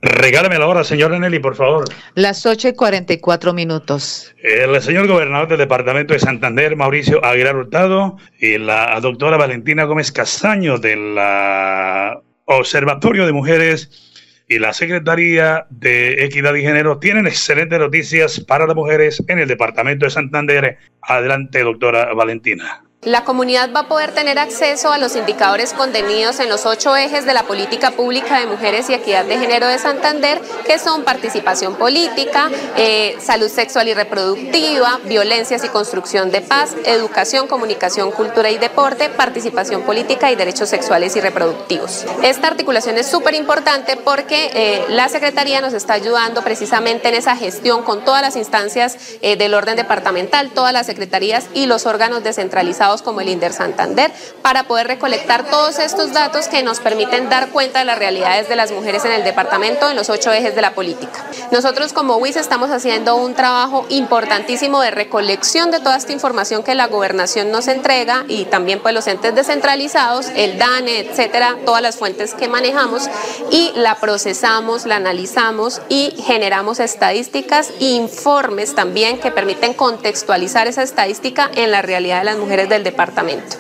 Regálame 0.02 0.58
la 0.58 0.68
hora, 0.68 0.86
señora 0.86 1.20
Nelly, 1.20 1.40
por 1.40 1.58
favor. 1.58 1.90
Las 2.16 2.46
8 2.46 2.70
y 2.70 2.74
44 2.74 3.52
minutos. 3.52 4.34
El 4.42 4.82
señor 4.82 5.10
gobernador 5.10 5.50
del 5.50 5.58
departamento 5.58 6.14
de 6.14 6.20
Santander, 6.20 6.78
Mauricio 6.78 7.24
Aguilar 7.26 7.58
Hurtado, 7.58 8.16
y 8.40 8.58
la 8.58 8.98
doctora 9.02 9.36
Valentina 9.36 9.84
Gómez 9.84 10.14
Castaño 10.14 10.78
de 10.78 10.96
la 10.96 12.22
Observatorio 12.46 13.26
de 13.26 13.34
Mujeres 13.34 14.07
y 14.48 14.60
la 14.60 14.74
Secretaría 14.74 15.68
de 15.70 16.24
Equidad 16.26 16.56
y 16.56 16.62
Género 16.62 17.00
tienen 17.00 17.28
excelentes 17.28 17.78
noticias 17.80 18.40
para 18.40 18.66
las 18.66 18.76
mujeres 18.76 19.24
en 19.28 19.40
el 19.40 19.48
departamento 19.48 20.06
de 20.06 20.12
Santander. 20.12 20.78
Adelante, 21.02 21.62
doctora 21.64 22.14
Valentina. 22.14 22.87
La 23.08 23.24
comunidad 23.24 23.70
va 23.74 23.82
a 23.82 23.88
poder 23.88 24.12
tener 24.12 24.38
acceso 24.38 24.92
a 24.92 24.98
los 24.98 25.16
indicadores 25.16 25.72
contenidos 25.72 26.42
en 26.42 26.50
los 26.50 26.66
ocho 26.66 26.94
ejes 26.98 27.24
de 27.26 27.34
la 27.34 27.44
política 27.44 27.92
pública 27.92 28.38
de 28.38 28.48
mujeres 28.48 28.90
y 28.90 28.94
equidad 28.94 29.24
de 29.24 29.38
género 29.38 29.66
de 29.66 29.80
Santander, 29.80 30.42
que 30.66 30.78
son 30.78 31.06
participación 31.06 31.76
política, 31.76 32.52
eh, 32.76 33.16
salud 33.22 33.48
sexual 33.48 33.88
y 33.88 33.94
reproductiva, 33.94 35.00
violencias 35.06 35.64
y 35.64 35.70
construcción 35.70 36.32
de 36.32 36.42
paz, 36.42 36.76
educación, 36.84 37.48
comunicación, 37.48 38.12
cultura 38.12 38.50
y 38.50 38.58
deporte, 38.58 39.08
participación 39.08 39.84
política 39.84 40.30
y 40.30 40.36
derechos 40.36 40.68
sexuales 40.68 41.16
y 41.16 41.22
reproductivos. 41.22 42.06
Esta 42.24 42.48
articulación 42.48 42.98
es 42.98 43.08
súper 43.08 43.36
importante 43.36 43.96
porque 43.96 44.52
eh, 44.54 44.86
la 44.90 45.08
Secretaría 45.08 45.62
nos 45.62 45.72
está 45.72 45.94
ayudando 45.94 46.42
precisamente 46.42 47.08
en 47.08 47.16
esa 47.16 47.38
gestión 47.38 47.84
con 47.84 48.04
todas 48.04 48.22
las 48.22 48.36
instancias 48.36 48.98
eh, 49.22 49.38
del 49.38 49.54
orden 49.54 49.78
departamental, 49.78 50.50
todas 50.50 50.74
las 50.74 50.88
secretarías 50.88 51.46
y 51.54 51.68
los 51.68 51.86
órganos 51.86 52.22
descentralizados 52.22 52.97
como 53.02 53.22
el 53.22 53.30
INDER 53.30 53.54
Santander, 53.54 54.12
para 54.42 54.64
poder 54.64 54.88
recolectar 54.88 55.46
todos 55.50 55.80
estos 55.80 56.14
datos 56.14 56.48
que 56.48 56.64
nos 56.64 56.80
permiten 56.80 57.30
dar 57.30 57.50
cuenta 57.50 57.80
de 57.80 57.86
las 57.86 58.00
realidades 58.00 58.50
de 58.50 58.56
las 58.56 58.72
mujeres 58.72 59.06
en 59.06 59.12
el 59.12 59.24
departamento 59.24 59.90
en 59.90 59.96
los 59.96 60.10
ocho 60.10 60.32
ejes 60.32 60.56
de 60.56 60.62
la 60.62 60.74
política. 60.74 61.24
Nosotros 61.52 61.94
como 61.94 62.18
WIS 62.18 62.38
estamos 62.38 62.72
haciendo 62.72 63.16
un 63.16 63.34
trabajo 63.34 63.86
importantísimo 63.90 64.82
de 64.82 64.92
recolección 64.92 65.72
de 65.72 65.80
toda 65.80 65.98
esta 65.98 66.14
información 66.14 66.64
que 66.64 66.76
la 66.76 66.88
gobernación 66.88 67.52
nos 67.52 67.68
entrega 67.68 68.26
y 68.28 68.46
también 68.46 68.80
pues 68.80 68.94
los 68.94 69.08
entes 69.08 69.36
descentralizados, 69.36 70.28
el 70.36 70.58
DANE, 70.58 71.00
etcétera, 71.00 71.58
todas 71.66 71.82
las 71.82 71.98
fuentes 71.98 72.34
que 72.34 72.48
manejamos 72.48 73.10
y 73.52 73.72
la 73.76 73.96
procesamos, 73.96 74.86
la 74.86 74.98
analizamos 74.98 75.82
y 75.90 76.14
generamos 76.26 76.80
estadísticas 76.80 77.72
e 77.80 77.86
informes 77.86 78.76
también 78.76 79.20
que 79.20 79.32
permiten 79.32 79.74
contextualizar 79.74 80.68
esa 80.68 80.84
estadística 80.84 81.50
en 81.56 81.72
la 81.72 81.82
realidad 81.82 82.20
de 82.20 82.26
las 82.26 82.38
mujeres 82.38 82.70
del 82.70 82.84
departamento. 82.92 83.58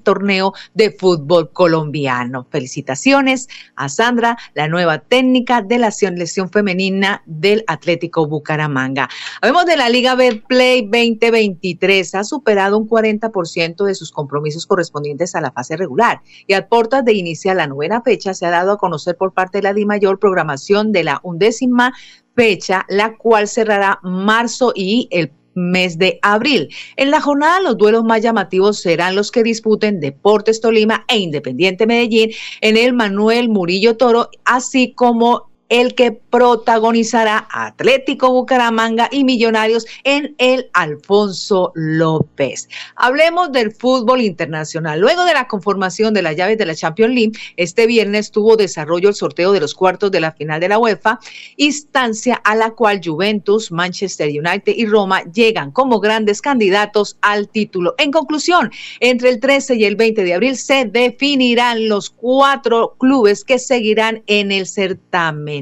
torneo 0.00 0.52
de 0.74 0.92
fútbol 0.92 1.50
colombiano. 1.50 2.46
Felicitaciones 2.50 3.48
a 3.74 3.88
Sandra, 3.88 4.38
la 4.54 4.68
nueva 4.68 5.00
técnica 5.00 5.60
de 5.60 5.78
la 5.78 5.90
selección 5.90 6.50
femenina 6.50 7.22
del 7.26 7.64
Atlético 7.66 8.28
Bucaramanga. 8.28 9.08
Hablemos 9.40 9.66
de 9.66 9.76
la 9.76 9.88
Liga 9.88 10.16
Play 10.46 10.82
2023. 10.82 12.14
Ha 12.14 12.24
superado 12.24 12.78
un 12.78 12.88
40% 12.88 13.84
de 13.84 13.94
sus 13.96 14.12
compromisos 14.12 14.66
correspondientes 14.66 15.34
a 15.34 15.40
la 15.40 15.50
fase 15.50 15.76
regular 15.76 16.20
y 16.46 16.54
a 16.54 16.68
puertas 16.68 17.04
de 17.04 17.14
iniciar 17.14 17.56
la 17.56 17.63
la 17.64 17.68
novena 17.68 18.02
fecha 18.02 18.34
se 18.34 18.44
ha 18.44 18.50
dado 18.50 18.72
a 18.72 18.78
conocer 18.78 19.16
por 19.16 19.32
parte 19.32 19.58
de 19.58 19.62
la 19.62 19.72
DIMAYOR 19.72 20.18
programación 20.18 20.92
de 20.92 21.04
la 21.04 21.20
undécima 21.22 21.94
fecha, 22.36 22.84
la 22.88 23.16
cual 23.16 23.48
cerrará 23.48 24.00
marzo 24.02 24.72
y 24.74 25.08
el 25.10 25.32
mes 25.54 25.98
de 25.98 26.18
abril. 26.20 26.68
En 26.96 27.10
la 27.10 27.20
jornada 27.20 27.60
los 27.60 27.78
duelos 27.78 28.04
más 28.04 28.20
llamativos 28.20 28.80
serán 28.80 29.14
los 29.14 29.30
que 29.30 29.42
disputen 29.42 30.00
Deportes 30.00 30.60
Tolima 30.60 31.04
e 31.08 31.18
Independiente 31.18 31.86
Medellín 31.86 32.32
en 32.60 32.76
el 32.76 32.92
Manuel 32.92 33.48
Murillo 33.48 33.96
Toro, 33.96 34.28
así 34.44 34.92
como 34.92 35.53
el 35.68 35.94
que 35.94 36.12
protagonizará 36.12 37.48
Atlético 37.50 38.30
Bucaramanga 38.30 39.08
y 39.10 39.24
Millonarios 39.24 39.86
en 40.04 40.34
el 40.38 40.68
Alfonso 40.72 41.72
López. 41.74 42.68
Hablemos 42.96 43.50
del 43.52 43.72
fútbol 43.72 44.20
internacional. 44.20 45.00
Luego 45.00 45.24
de 45.24 45.34
la 45.34 45.48
conformación 45.48 46.12
de 46.14 46.22
las 46.22 46.36
llaves 46.36 46.58
de 46.58 46.66
la 46.66 46.74
Champions 46.74 47.14
League, 47.14 47.32
este 47.56 47.86
viernes 47.86 48.30
tuvo 48.30 48.56
desarrollo 48.56 49.08
el 49.08 49.14
sorteo 49.14 49.52
de 49.52 49.60
los 49.60 49.74
cuartos 49.74 50.10
de 50.10 50.20
la 50.20 50.32
final 50.32 50.60
de 50.60 50.68
la 50.68 50.78
UEFA, 50.78 51.18
instancia 51.56 52.34
a 52.44 52.54
la 52.54 52.70
cual 52.70 53.00
Juventus, 53.02 53.72
Manchester 53.72 54.28
United 54.28 54.74
y 54.76 54.86
Roma 54.86 55.22
llegan 55.32 55.70
como 55.70 56.00
grandes 56.00 56.42
candidatos 56.42 57.16
al 57.22 57.48
título. 57.48 57.94
En 57.98 58.10
conclusión, 58.10 58.70
entre 59.00 59.30
el 59.30 59.40
13 59.40 59.76
y 59.76 59.84
el 59.84 59.96
20 59.96 60.24
de 60.24 60.34
abril 60.34 60.56
se 60.56 60.84
definirán 60.84 61.88
los 61.88 62.10
cuatro 62.10 62.96
clubes 62.98 63.44
que 63.44 63.58
seguirán 63.58 64.22
en 64.26 64.52
el 64.52 64.66
certamen 64.66 65.53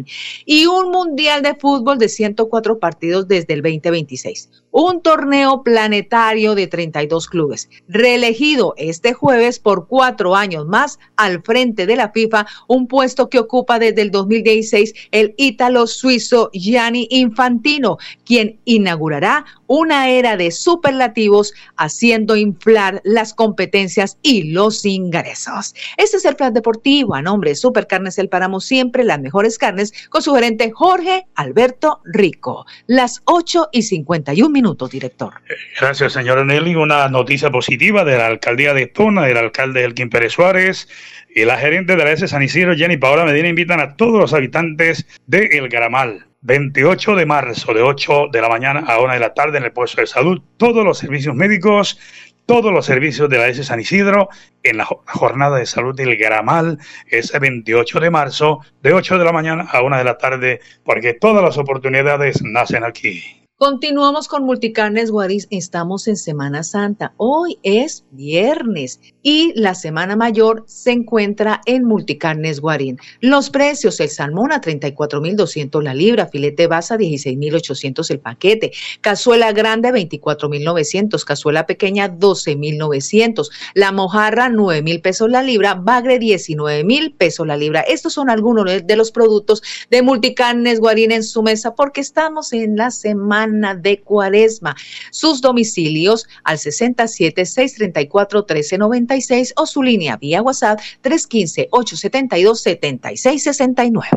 y 0.45 0.67
un 0.67 0.91
mundial 0.91 1.43
de 1.43 1.55
fútbol 1.55 1.99
de 1.99 2.09
104 2.09 2.79
partidos 2.79 3.29
desde 3.29 3.55
el 3.55 3.63
2026 3.63 4.49
un 4.73 5.03
torneo 5.03 5.63
planetario 5.63 6.55
de 6.55 6.67
32 6.67 7.29
clubes, 7.29 7.69
reelegido 7.89 8.75
este 8.79 9.13
jueves 9.13 9.59
por 9.59 9.87
cuatro 9.87 10.35
años 10.35 10.67
más 10.67 10.99
al 11.17 11.43
frente 11.43 11.87
de 11.87 11.97
la 11.97 12.11
FIFA, 12.11 12.47
un 12.69 12.89
puesto 12.89 13.29
que 13.29 13.39
ocupa 13.39 13.79
desde 13.79 14.03
el 14.03 14.11
2016 14.11 14.95
el 15.11 15.35
ítalo 15.37 15.87
suizo 15.87 16.51
Gianni 16.55 17.07
Infantino, 17.11 17.99
quien 18.25 18.61
inaugurará 18.65 19.45
una 19.73 20.11
era 20.11 20.37
de 20.37 20.51
superlativos 20.51 21.55
haciendo 21.79 22.37
inflar 22.37 23.01
las 23.05 23.33
competencias 23.33 24.19
y 24.21 24.53
los 24.53 24.85
ingresos. 24.85 25.75
Este 25.97 26.19
es 26.19 26.25
el 26.27 26.37
plan 26.37 26.53
deportivo 26.53 27.15
a 27.15 27.23
nombre 27.23 27.51
de 27.51 27.57
Supercarnes 27.57 28.19
El 28.19 28.29
Páramo, 28.29 28.61
siempre 28.61 29.03
las 29.03 29.19
mejores 29.19 29.57
carnes, 29.57 29.93
con 30.11 30.21
su 30.21 30.35
gerente 30.35 30.71
Jorge 30.73 31.27
Alberto 31.37 32.03
Rico. 32.05 32.67
Las 32.87 33.23
8 33.25 33.71
y 33.73 33.83
51 33.83 34.51
minutos 34.51 34.91
director. 34.91 35.33
Gracias, 35.81 36.13
señora 36.13 36.45
Nelly. 36.45 36.75
Una 36.75 37.09
noticia 37.09 37.51
positiva 37.51 38.05
de 38.05 38.19
la 38.19 38.27
alcaldía 38.27 38.75
de 38.75 38.89
Tona, 38.89 39.25
del 39.25 39.39
alcalde 39.39 39.85
Elkin 39.85 40.11
Pérez 40.11 40.33
Suárez 40.33 40.87
y 41.35 41.47
la 41.47 41.57
gerente 41.57 41.97
de 41.97 42.05
la 42.05 42.13
S 42.13 42.29
San 42.29 42.43
Isidro, 42.43 42.77
Jenny 42.77 42.99
Paola 42.99 43.25
Medina, 43.25 43.49
invitan 43.49 43.81
a 43.81 43.97
todos 43.97 44.21
los 44.21 44.35
habitantes 44.35 45.07
de 45.27 45.47
El 45.53 45.71
Garamal. 45.71 46.27
28 46.43 47.15
de 47.15 47.27
marzo, 47.27 47.73
de 47.73 47.83
8 47.83 48.29
de 48.33 48.41
la 48.41 48.49
mañana 48.49 48.85
a 48.87 49.01
1 49.01 49.15
de 49.15 49.21
la 49.21 49.33
tarde 49.33 49.59
en 49.59 49.65
el 49.65 49.73
puesto 49.73 50.01
de 50.01 50.07
salud, 50.09 50.43
todos 50.57 50.85
los 50.85 50.99
servicios 50.99 51.35
médicos, 51.35 51.99
todos 52.47 52.73
los 52.73 52.85
servicios 52.85 53.31
de 53.31 53.39
la 53.39 53.49
S 53.49 53.63
San 53.63 53.81
Isidro 53.81 54.29
en 54.65 54.79
la 54.79 54.85
jornada 54.85 55.59
de 55.59 55.67
salud 55.67 55.95
del 55.95 56.17
Garamal 56.17 56.79
ese 57.07 57.39
28 57.39 58.01
de 58.01 58.11
marzo 58.11 58.61
de 58.83 58.93
8 58.93 59.19
de 59.19 59.25
la 59.25 59.33
mañana 59.33 59.69
a 59.71 59.83
1 59.83 59.97
de 59.97 60.05
la 60.05 60.19
tarde 60.19 60.61
porque 60.85 61.15
todas 61.15 61.45
las 61.45 61.59
oportunidades 61.59 62.43
nacen 62.43 62.83
aquí. 62.83 63.42
Continuamos 63.63 64.27
con 64.27 64.43
Multicarnes 64.43 65.13
Guaris. 65.13 65.47
Estamos 65.51 66.09
en 66.09 66.17
Semana 66.17 66.65
Santa. 66.65 67.15
Hoy 67.17 67.61
es 67.63 68.05
viernes 68.11 68.99
y 69.23 69.53
la 69.55 69.77
Semana 69.77 70.17
Mayor 70.17 70.65
se 70.67 70.91
encuentra 70.91 71.61
en 71.67 71.85
Multicarnes 71.85 72.61
Guarín. 72.61 72.99
Los 73.21 73.51
precios, 73.51 74.01
el 74.01 74.09
salmón 74.09 74.51
a 74.51 74.61
34.200 74.61 75.81
la 75.81 75.95
libra, 75.95 76.27
filete 76.27 76.67
basa 76.67 76.97
16.800 76.97 78.11
el 78.11 78.19
paquete, 78.19 78.73
cazuela 79.01 79.53
grande 79.53 79.91
24.900, 79.91 81.23
cazuela 81.23 81.65
pequeña 81.65 82.11
12.900, 82.11 83.49
la 83.75 83.93
mojarra 83.93 84.49
9.000 84.49 85.03
pesos 85.03 85.31
la 85.31 85.45
libra, 85.45 85.77
bagre 85.77 86.19
19.000 86.19 87.17
pesos 87.17 87.47
la 87.47 87.57
libra. 87.57 87.83
Estos 87.83 88.15
son 88.15 88.29
algunos 88.29 88.85
de 88.85 88.97
los 88.97 89.13
productos 89.13 89.63
de 89.89 90.03
Multicarnes 90.03 90.81
Guarín 90.81 91.13
en 91.13 91.23
su 91.23 91.45
mesa 91.45 91.77
porque 91.77 92.01
estamos 92.01 92.53
en 92.53 92.75
la 92.75 92.91
Semana 92.91 93.52
de 93.61 94.01
Cuaresma. 94.01 94.75
Sus 95.11 95.41
domicilios 95.41 96.29
al 96.45 96.59
67 96.59 97.45
634 97.45 98.41
1396 98.41 99.55
o 99.57 99.67
su 99.67 99.83
línea 99.83 100.17
vía 100.17 100.43
WhatsApp 100.43 100.81
315 101.01 101.69
872 101.71 102.63
7669. 102.63 104.09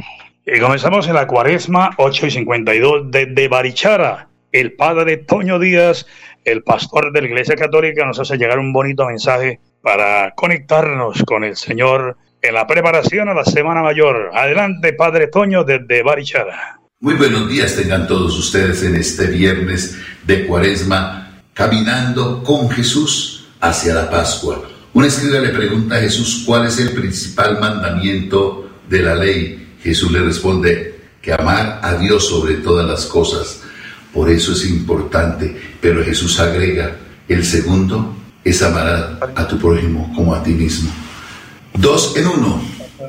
Y 0.46 0.60
comenzamos 0.60 1.08
en 1.08 1.16
la 1.16 1.28
Cuaresma 1.28 1.92
8 1.98 2.28
y 2.28 2.32
52 2.32 3.12
de 3.12 3.48
Barichara. 3.48 4.30
El 4.52 4.74
padre 4.74 5.18
Toño 5.18 5.60
Díaz, 5.60 6.06
el 6.46 6.64
pastor 6.64 7.12
de 7.12 7.22
la 7.22 7.28
Iglesia 7.28 7.56
Católica, 7.56 8.06
nos 8.06 8.20
hace 8.20 8.38
llegar 8.38 8.60
un 8.60 8.72
bonito 8.72 9.06
mensaje 9.06 9.60
para 9.82 10.32
conectarnos 10.36 11.24
con 11.24 11.44
el 11.44 11.56
Señor 11.56 12.18
en 12.42 12.54
la 12.54 12.68
preparación 12.68 13.28
a 13.28 13.34
la 13.34 13.44
Semana 13.44 13.82
Mayor. 13.82 14.30
Adelante, 14.34 14.94
Padre 14.94 15.28
Toño, 15.28 15.64
desde 15.64 16.04
Barichara. 16.04 16.80
Muy 17.02 17.16
buenos 17.16 17.50
días 17.50 17.76
tengan 17.76 18.08
todos 18.08 18.38
ustedes 18.38 18.82
en 18.84 18.96
este 18.96 19.28
viernes 19.28 19.98
de 20.26 20.48
Cuaresma, 20.48 21.42
caminando 21.54 22.42
con 22.42 22.70
Jesús 22.70 23.48
hacia 23.60 23.94
la 23.94 24.10
Pascua. 24.10 24.64
Una 24.94 25.08
escriba 25.08 25.40
le 25.40 25.50
pregunta 25.50 25.98
a 25.98 26.00
Jesús 26.00 26.44
cuál 26.46 26.68
es 26.68 26.80
el 26.80 26.92
principal 26.92 27.60
mandamiento 27.60 28.70
de 28.90 29.02
la 29.02 29.14
ley. 29.14 29.76
Jesús 29.84 30.10
le 30.10 30.22
responde 30.22 31.02
que 31.22 31.34
amar 31.34 31.82
a 31.84 31.96
Dios 31.96 32.30
sobre 32.30 32.56
todas 32.56 32.88
las 32.88 33.06
cosas. 33.08 33.60
Por 34.14 34.30
eso 34.30 34.54
es 34.54 34.66
importante, 34.66 35.76
pero 35.82 36.02
Jesús 36.02 36.40
agrega, 36.40 36.96
el 37.28 37.44
segundo 37.44 38.16
es 38.42 38.62
amar 38.62 39.20
a, 39.22 39.42
a 39.42 39.46
tu 39.46 39.60
prójimo 39.60 40.14
como 40.16 40.34
a 40.34 40.42
ti 40.42 40.52
mismo. 40.52 40.90
Dos 41.74 42.16
en 42.16 42.28
uno. 42.28 42.62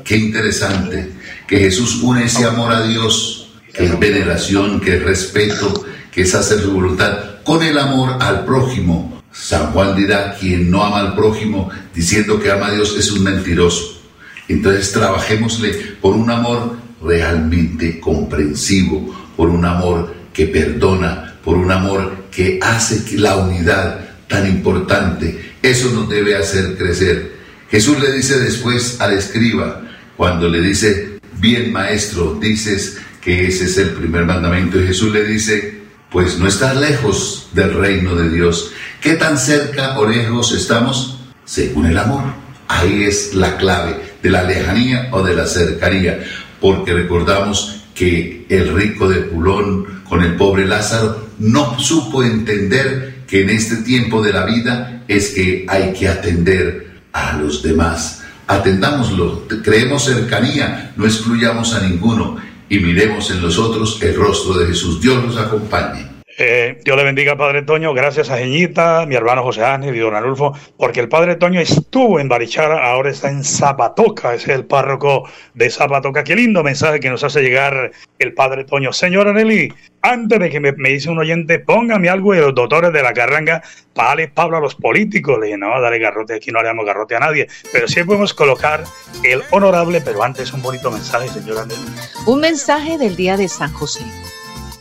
Qué 0.03 0.17
interesante 0.17 1.13
que 1.47 1.59
Jesús 1.59 2.01
une 2.03 2.25
ese 2.25 2.43
amor 2.43 2.73
a 2.73 2.85
Dios 2.85 3.46
que 3.77 3.85
es 3.85 3.99
veneración, 3.99 4.81
que 4.81 4.97
es 4.97 5.03
respeto, 5.03 5.85
que 6.11 6.21
es 6.21 6.33
hacer 6.33 6.59
su 6.59 6.71
voluntad, 6.71 7.41
con 7.43 7.61
el 7.61 7.77
amor 7.77 8.17
al 8.19 8.43
prójimo. 8.43 9.21
San 9.31 9.71
Juan 9.71 9.95
dirá, 9.95 10.35
quien 10.39 10.71
no 10.71 10.83
ama 10.83 10.99
al 10.99 11.15
prójimo 11.15 11.69
diciendo 11.93 12.39
que 12.39 12.51
ama 12.51 12.67
a 12.67 12.71
Dios 12.71 12.95
es 12.97 13.11
un 13.11 13.23
mentiroso. 13.23 14.01
Entonces 14.47 14.91
trabajémosle 14.91 15.69
por 16.01 16.15
un 16.15 16.29
amor 16.31 16.77
realmente 17.03 17.99
comprensivo, 17.99 19.15
por 19.35 19.49
un 19.49 19.63
amor 19.63 20.15
que 20.33 20.47
perdona, 20.47 21.35
por 21.43 21.57
un 21.57 21.71
amor 21.71 22.25
que 22.31 22.59
hace 22.61 23.05
que 23.05 23.17
la 23.17 23.37
unidad 23.37 23.99
tan 24.27 24.47
importante, 24.47 25.53
eso 25.61 25.91
nos 25.91 26.09
debe 26.09 26.35
hacer 26.35 26.77
crecer. 26.77 27.37
Jesús 27.69 27.99
le 27.99 28.11
dice 28.11 28.39
después 28.39 28.99
al 28.99 29.13
escriba, 29.13 29.81
cuando 30.15 30.49
le 30.49 30.61
dice, 30.61 31.19
bien 31.39 31.71
maestro, 31.71 32.37
dices 32.41 32.97
que 33.27 33.45
ese 33.45 33.65
es 33.65 33.77
el 33.77 33.89
primer 33.89 34.25
mandamiento. 34.25 34.79
Y 34.79 34.87
Jesús 34.87 35.11
le 35.11 35.25
dice, 35.25 35.81
pues 36.09 36.39
no 36.39 36.47
estás 36.47 36.77
lejos 36.77 37.49
del 37.51 37.73
reino 37.73 38.15
de 38.15 38.29
Dios. 38.29 38.71
¿Qué 39.01 39.15
tan 39.15 39.37
cerca 39.37 39.99
o 39.99 40.07
lejos 40.07 40.53
estamos? 40.53 41.19
Según 41.43 41.87
el 41.87 41.97
amor. 41.97 42.23
Ahí 42.69 43.03
es 43.03 43.33
la 43.33 43.57
clave 43.57 43.97
de 44.23 44.29
la 44.29 44.43
lejanía 44.43 45.09
o 45.11 45.23
de 45.23 45.35
la 45.35 45.45
cercanía, 45.45 46.23
porque 46.61 46.93
recordamos 46.93 47.83
que 47.93 48.45
el 48.47 48.73
rico 48.73 49.09
de 49.09 49.17
Pulón 49.23 50.03
con 50.05 50.23
el 50.23 50.35
pobre 50.37 50.65
Lázaro 50.65 51.27
no 51.37 51.77
supo 51.77 52.23
entender 52.23 53.23
que 53.27 53.41
en 53.41 53.49
este 53.49 53.75
tiempo 53.83 54.23
de 54.23 54.31
la 54.31 54.45
vida 54.45 55.03
es 55.09 55.31
que 55.31 55.65
hay 55.67 55.91
que 55.91 56.07
atender 56.07 57.01
a 57.11 57.33
los 57.33 57.61
demás. 57.61 58.23
Atendámoslo, 58.47 59.45
creemos 59.61 60.05
cercanía, 60.05 60.93
no 60.95 61.05
excluyamos 61.05 61.73
a 61.73 61.81
ninguno 61.81 62.46
y 62.69 62.79
miremos 62.79 63.29
en 63.31 63.41
los 63.41 63.57
otros 63.57 64.01
el 64.01 64.15
rostro 64.15 64.53
de 64.53 64.67
Jesús. 64.67 65.01
Dios 65.01 65.23
nos 65.23 65.37
acompañe. 65.37 66.16
Eh, 66.39 66.79
Dios 66.85 66.95
le 66.95 67.03
bendiga, 67.03 67.35
Padre 67.35 67.63
Toño. 67.63 67.95
Gracias 67.95 68.29
a 68.29 68.37
Jeñita, 68.37 69.07
mi 69.07 69.15
hermano 69.15 69.41
José 69.41 69.65
Ángel 69.65 69.95
y 69.95 69.99
don 69.99 70.13
Arulfo, 70.13 70.53
porque 70.77 70.99
el 70.99 71.09
Padre 71.09 71.35
Toño 71.35 71.59
estuvo 71.59 72.19
en 72.19 72.29
Barichara, 72.29 72.91
ahora 72.91 73.09
está 73.09 73.31
en 73.31 73.43
Zapatoca, 73.43 74.35
es 74.35 74.47
el 74.47 74.63
párroco 74.65 75.27
de 75.55 75.71
Zapatoca. 75.71 76.23
Qué 76.23 76.35
lindo 76.35 76.63
mensaje 76.63 76.99
que 76.99 77.09
nos 77.09 77.23
hace 77.23 77.41
llegar 77.41 77.91
el 78.19 78.33
Padre 78.35 78.65
Toño. 78.65 78.93
Señora 78.93 79.33
Nelly, 79.33 79.73
antes 80.03 80.39
de 80.39 80.49
que 80.51 80.59
me, 80.59 80.89
dice 80.89 81.09
un 81.09 81.17
oyente, 81.17 81.57
póngame 81.57 82.07
algo 82.07 82.33
de 82.33 82.41
los 82.41 82.53
doctores 82.53 82.93
de 82.93 83.01
la 83.01 83.13
carranga 83.13 83.63
darle 83.95 84.27
Pablo 84.27 84.57
a 84.57 84.59
los 84.59 84.75
políticos. 84.75 85.39
Le 85.39 85.47
dije, 85.47 85.57
no, 85.57 85.81
dale 85.81 85.97
garrote, 85.97 86.35
aquí 86.35 86.51
no 86.51 86.59
haremos 86.59 86.85
garrote 86.85 87.15
a 87.15 87.19
nadie. 87.19 87.47
Pero 87.73 87.87
sí 87.87 88.03
podemos 88.03 88.35
colocar 88.35 88.83
el 89.23 89.41
honorable, 89.49 90.01
pero 90.01 90.21
antes 90.21 90.53
un 90.53 90.61
bonito 90.61 90.91
mensaje, 90.91 91.29
señora 91.29 91.65
Nelly. 91.65 91.81
Un 92.27 92.41
mensaje 92.41 92.99
del 92.99 93.15
día 93.15 93.37
de 93.37 93.47
San 93.47 93.73
José. 93.73 94.03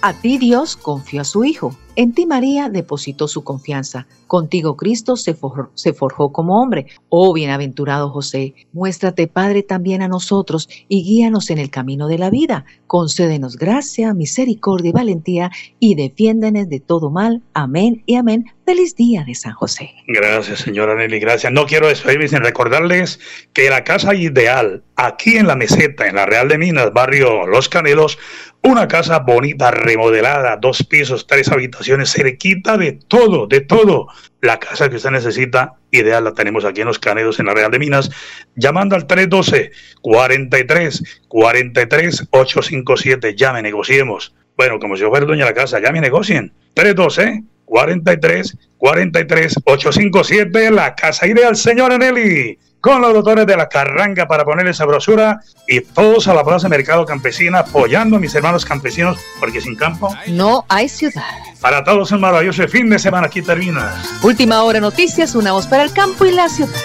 A 0.06 0.12
ti 0.12 0.38
Dios 0.38 0.76
confió 0.76 1.22
a 1.22 1.24
su 1.24 1.44
Hijo. 1.44 1.76
En 1.96 2.12
ti 2.12 2.26
María 2.26 2.68
depositó 2.68 3.26
su 3.26 3.42
confianza. 3.42 4.06
Contigo 4.26 4.76
Cristo 4.76 5.16
se 5.16 5.34
forjó, 5.34 6.32
como 6.32 6.60
hombre. 6.60 6.86
Oh 7.08 7.32
bienaventurado 7.32 8.10
José, 8.10 8.54
muéstrate 8.72 9.28
Padre 9.28 9.62
también 9.62 10.02
a 10.02 10.08
nosotros 10.08 10.68
y 10.88 11.02
guíanos 11.04 11.48
en 11.48 11.58
el 11.58 11.70
camino 11.70 12.06
de 12.06 12.18
la 12.18 12.28
vida. 12.28 12.66
Concédenos 12.86 13.56
gracia, 13.56 14.12
misericordia 14.14 14.90
y 14.90 14.92
valentía 14.92 15.50
y 15.80 15.94
defiéndenos 15.94 16.68
de 16.68 16.80
todo 16.80 17.10
mal. 17.10 17.42
Amén 17.54 18.02
y 18.04 18.16
amén. 18.16 18.44
Feliz 18.66 18.94
día 18.96 19.24
de 19.24 19.34
San 19.34 19.54
José. 19.54 19.92
Gracias, 20.08 20.58
señora 20.58 20.96
Nelly, 20.96 21.20
gracias. 21.20 21.52
No 21.52 21.66
quiero 21.66 21.86
despedirme 21.86 22.28
sin 22.28 22.40
recordarles 22.40 23.20
que 23.52 23.70
la 23.70 23.84
casa 23.84 24.14
ideal, 24.14 24.82
aquí 24.96 25.36
en 25.36 25.46
la 25.46 25.56
meseta, 25.56 26.08
en 26.08 26.16
la 26.16 26.26
Real 26.26 26.48
de 26.48 26.58
Minas, 26.58 26.92
barrio 26.92 27.46
Los 27.46 27.68
Canelos, 27.68 28.18
una 28.62 28.88
casa 28.88 29.20
bonita, 29.20 29.70
remodelada, 29.70 30.56
dos 30.56 30.82
pisos, 30.82 31.26
tres 31.26 31.50
habitaciones, 31.50 32.12
cerquita 32.12 32.76
de 32.76 32.92
todo, 32.92 33.46
de 33.46 33.60
todo. 33.60 34.08
La 34.40 34.58
casa 34.58 34.88
que 34.88 34.96
usted 34.96 35.10
necesita, 35.10 35.74
ideal, 35.90 36.24
la 36.24 36.32
tenemos 36.32 36.64
aquí 36.64 36.80
en 36.80 36.88
Los 36.88 36.98
Canedos, 36.98 37.38
en 37.38 37.46
la 37.46 37.54
Real 37.54 37.70
de 37.70 37.78
Minas, 37.78 38.10
llamando 38.56 38.96
al 38.96 39.06
312 39.06 39.70
43 40.02 41.02
43 41.28 42.28
857. 42.30 43.36
Llame, 43.36 43.62
negociemos. 43.62 44.34
Bueno, 44.56 44.78
como 44.78 44.96
si 44.96 45.02
yo 45.02 45.10
fuera 45.10 45.26
dueña 45.26 45.44
de 45.44 45.50
la 45.50 45.54
casa, 45.54 45.78
llame, 45.78 46.00
negocien. 46.00 46.52
312 46.74 47.44
43 47.64 48.56
43 48.78 49.54
857, 49.64 50.70
la 50.70 50.94
casa 50.94 51.26
ideal, 51.26 51.56
señora 51.56 51.98
Nelly 51.98 52.58
con 52.86 53.02
los 53.02 53.12
doctores 53.12 53.44
de 53.48 53.56
la 53.56 53.68
Carranga 53.68 54.28
para 54.28 54.44
ponerle 54.44 54.70
brosura 54.86 55.40
y 55.66 55.80
todos 55.80 56.28
a 56.28 56.34
la 56.34 56.44
Plaza 56.44 56.68
Mercado 56.68 57.04
Campesina 57.04 57.58
apoyando 57.58 58.16
a 58.16 58.20
mis 58.20 58.32
hermanos 58.32 58.64
campesinos 58.64 59.18
porque 59.40 59.60
sin 59.60 59.74
campo 59.74 60.14
no 60.28 60.64
hay 60.68 60.88
ciudad. 60.88 61.24
Para 61.60 61.82
todos 61.82 62.12
un 62.12 62.20
maravilloso 62.20 62.68
fin 62.68 62.88
de 62.88 63.00
semana 63.00 63.26
aquí 63.26 63.42
termina. 63.42 63.92
Última 64.22 64.62
hora 64.62 64.78
noticias, 64.78 65.34
una 65.34 65.50
voz 65.50 65.66
para 65.66 65.82
el 65.82 65.92
campo 65.92 66.26
y 66.26 66.30
la 66.30 66.48
ciudad. 66.48 66.78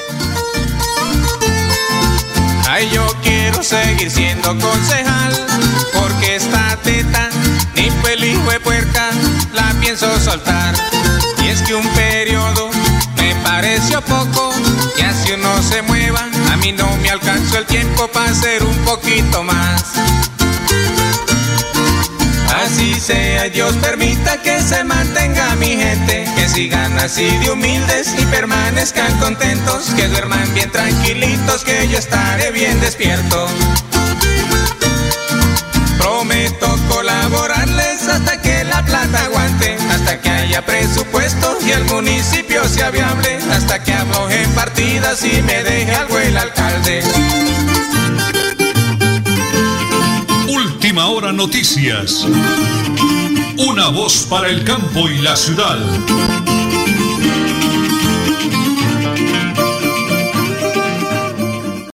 Ay, 2.67 2.89
yo 2.91 3.05
quiero 3.21 3.61
seguir 3.61 4.09
siendo 4.09 4.57
concejal 4.57 5.33
porque 5.93 6.37
esta 6.37 6.77
teta 6.77 7.29
ni 7.75 7.91
feliz 7.91 8.43
de 8.47 8.59
puerca 8.61 9.11
la 9.53 9.71
pienso 9.79 10.19
soltar. 10.19 10.73
Y 11.43 11.49
es 11.49 11.61
que 11.61 11.75
un 11.75 11.87
periodo 11.89 12.71
me 13.17 13.35
pareció 13.43 14.01
poco 14.01 14.50
así 15.21 15.33
uno 15.33 15.61
se 15.61 15.81
mueva. 15.83 16.27
A 16.51 16.57
mí 16.57 16.71
no 16.71 16.97
me 16.97 17.09
alcanzó 17.09 17.57
el 17.57 17.65
tiempo 17.65 18.07
para 18.07 18.31
hacer 18.31 18.63
un 18.63 18.77
poquito 18.79 19.43
más. 19.43 19.83
Así 22.63 22.99
sea, 22.99 23.49
Dios 23.49 23.75
permita 23.77 24.41
que 24.41 24.61
se 24.61 24.83
mantenga 24.83 25.55
mi 25.55 25.75
gente, 25.75 26.25
que 26.35 26.49
sigan 26.49 26.97
así 26.99 27.25
de 27.37 27.51
humildes 27.51 28.13
y 28.17 28.25
permanezcan 28.25 29.17
contentos, 29.19 29.85
que 29.95 30.07
duerman 30.07 30.53
bien 30.53 30.71
tranquilitos, 30.71 31.63
que 31.63 31.87
yo 31.87 31.97
estaré 31.97 32.51
bien 32.51 32.79
despierto. 32.81 33.47
Prometo 35.97 36.77
colaborarles 36.89 38.07
hasta 38.07 38.41
que 38.41 38.63
la 38.63 38.83
plata 38.85 39.29
hasta 39.91 40.21
que 40.21 40.29
haya 40.29 40.65
presupuesto 40.65 41.57
y 41.65 41.71
el 41.71 41.83
municipio 41.85 42.63
sea 42.65 42.91
viable, 42.91 43.37
hasta 43.51 43.83
que 43.83 43.91
en 43.91 44.51
partidas 44.51 45.23
y 45.25 45.41
me 45.41 45.63
deje 45.63 45.93
algo 45.93 46.17
el 46.17 46.37
alcalde. 46.37 47.03
Última 50.47 51.07
hora 51.07 51.31
noticias. 51.31 52.25
Una 53.57 53.89
voz 53.89 54.25
para 54.29 54.47
el 54.47 54.63
campo 54.63 55.09
y 55.09 55.17
la 55.19 55.35
ciudad. 55.35 55.77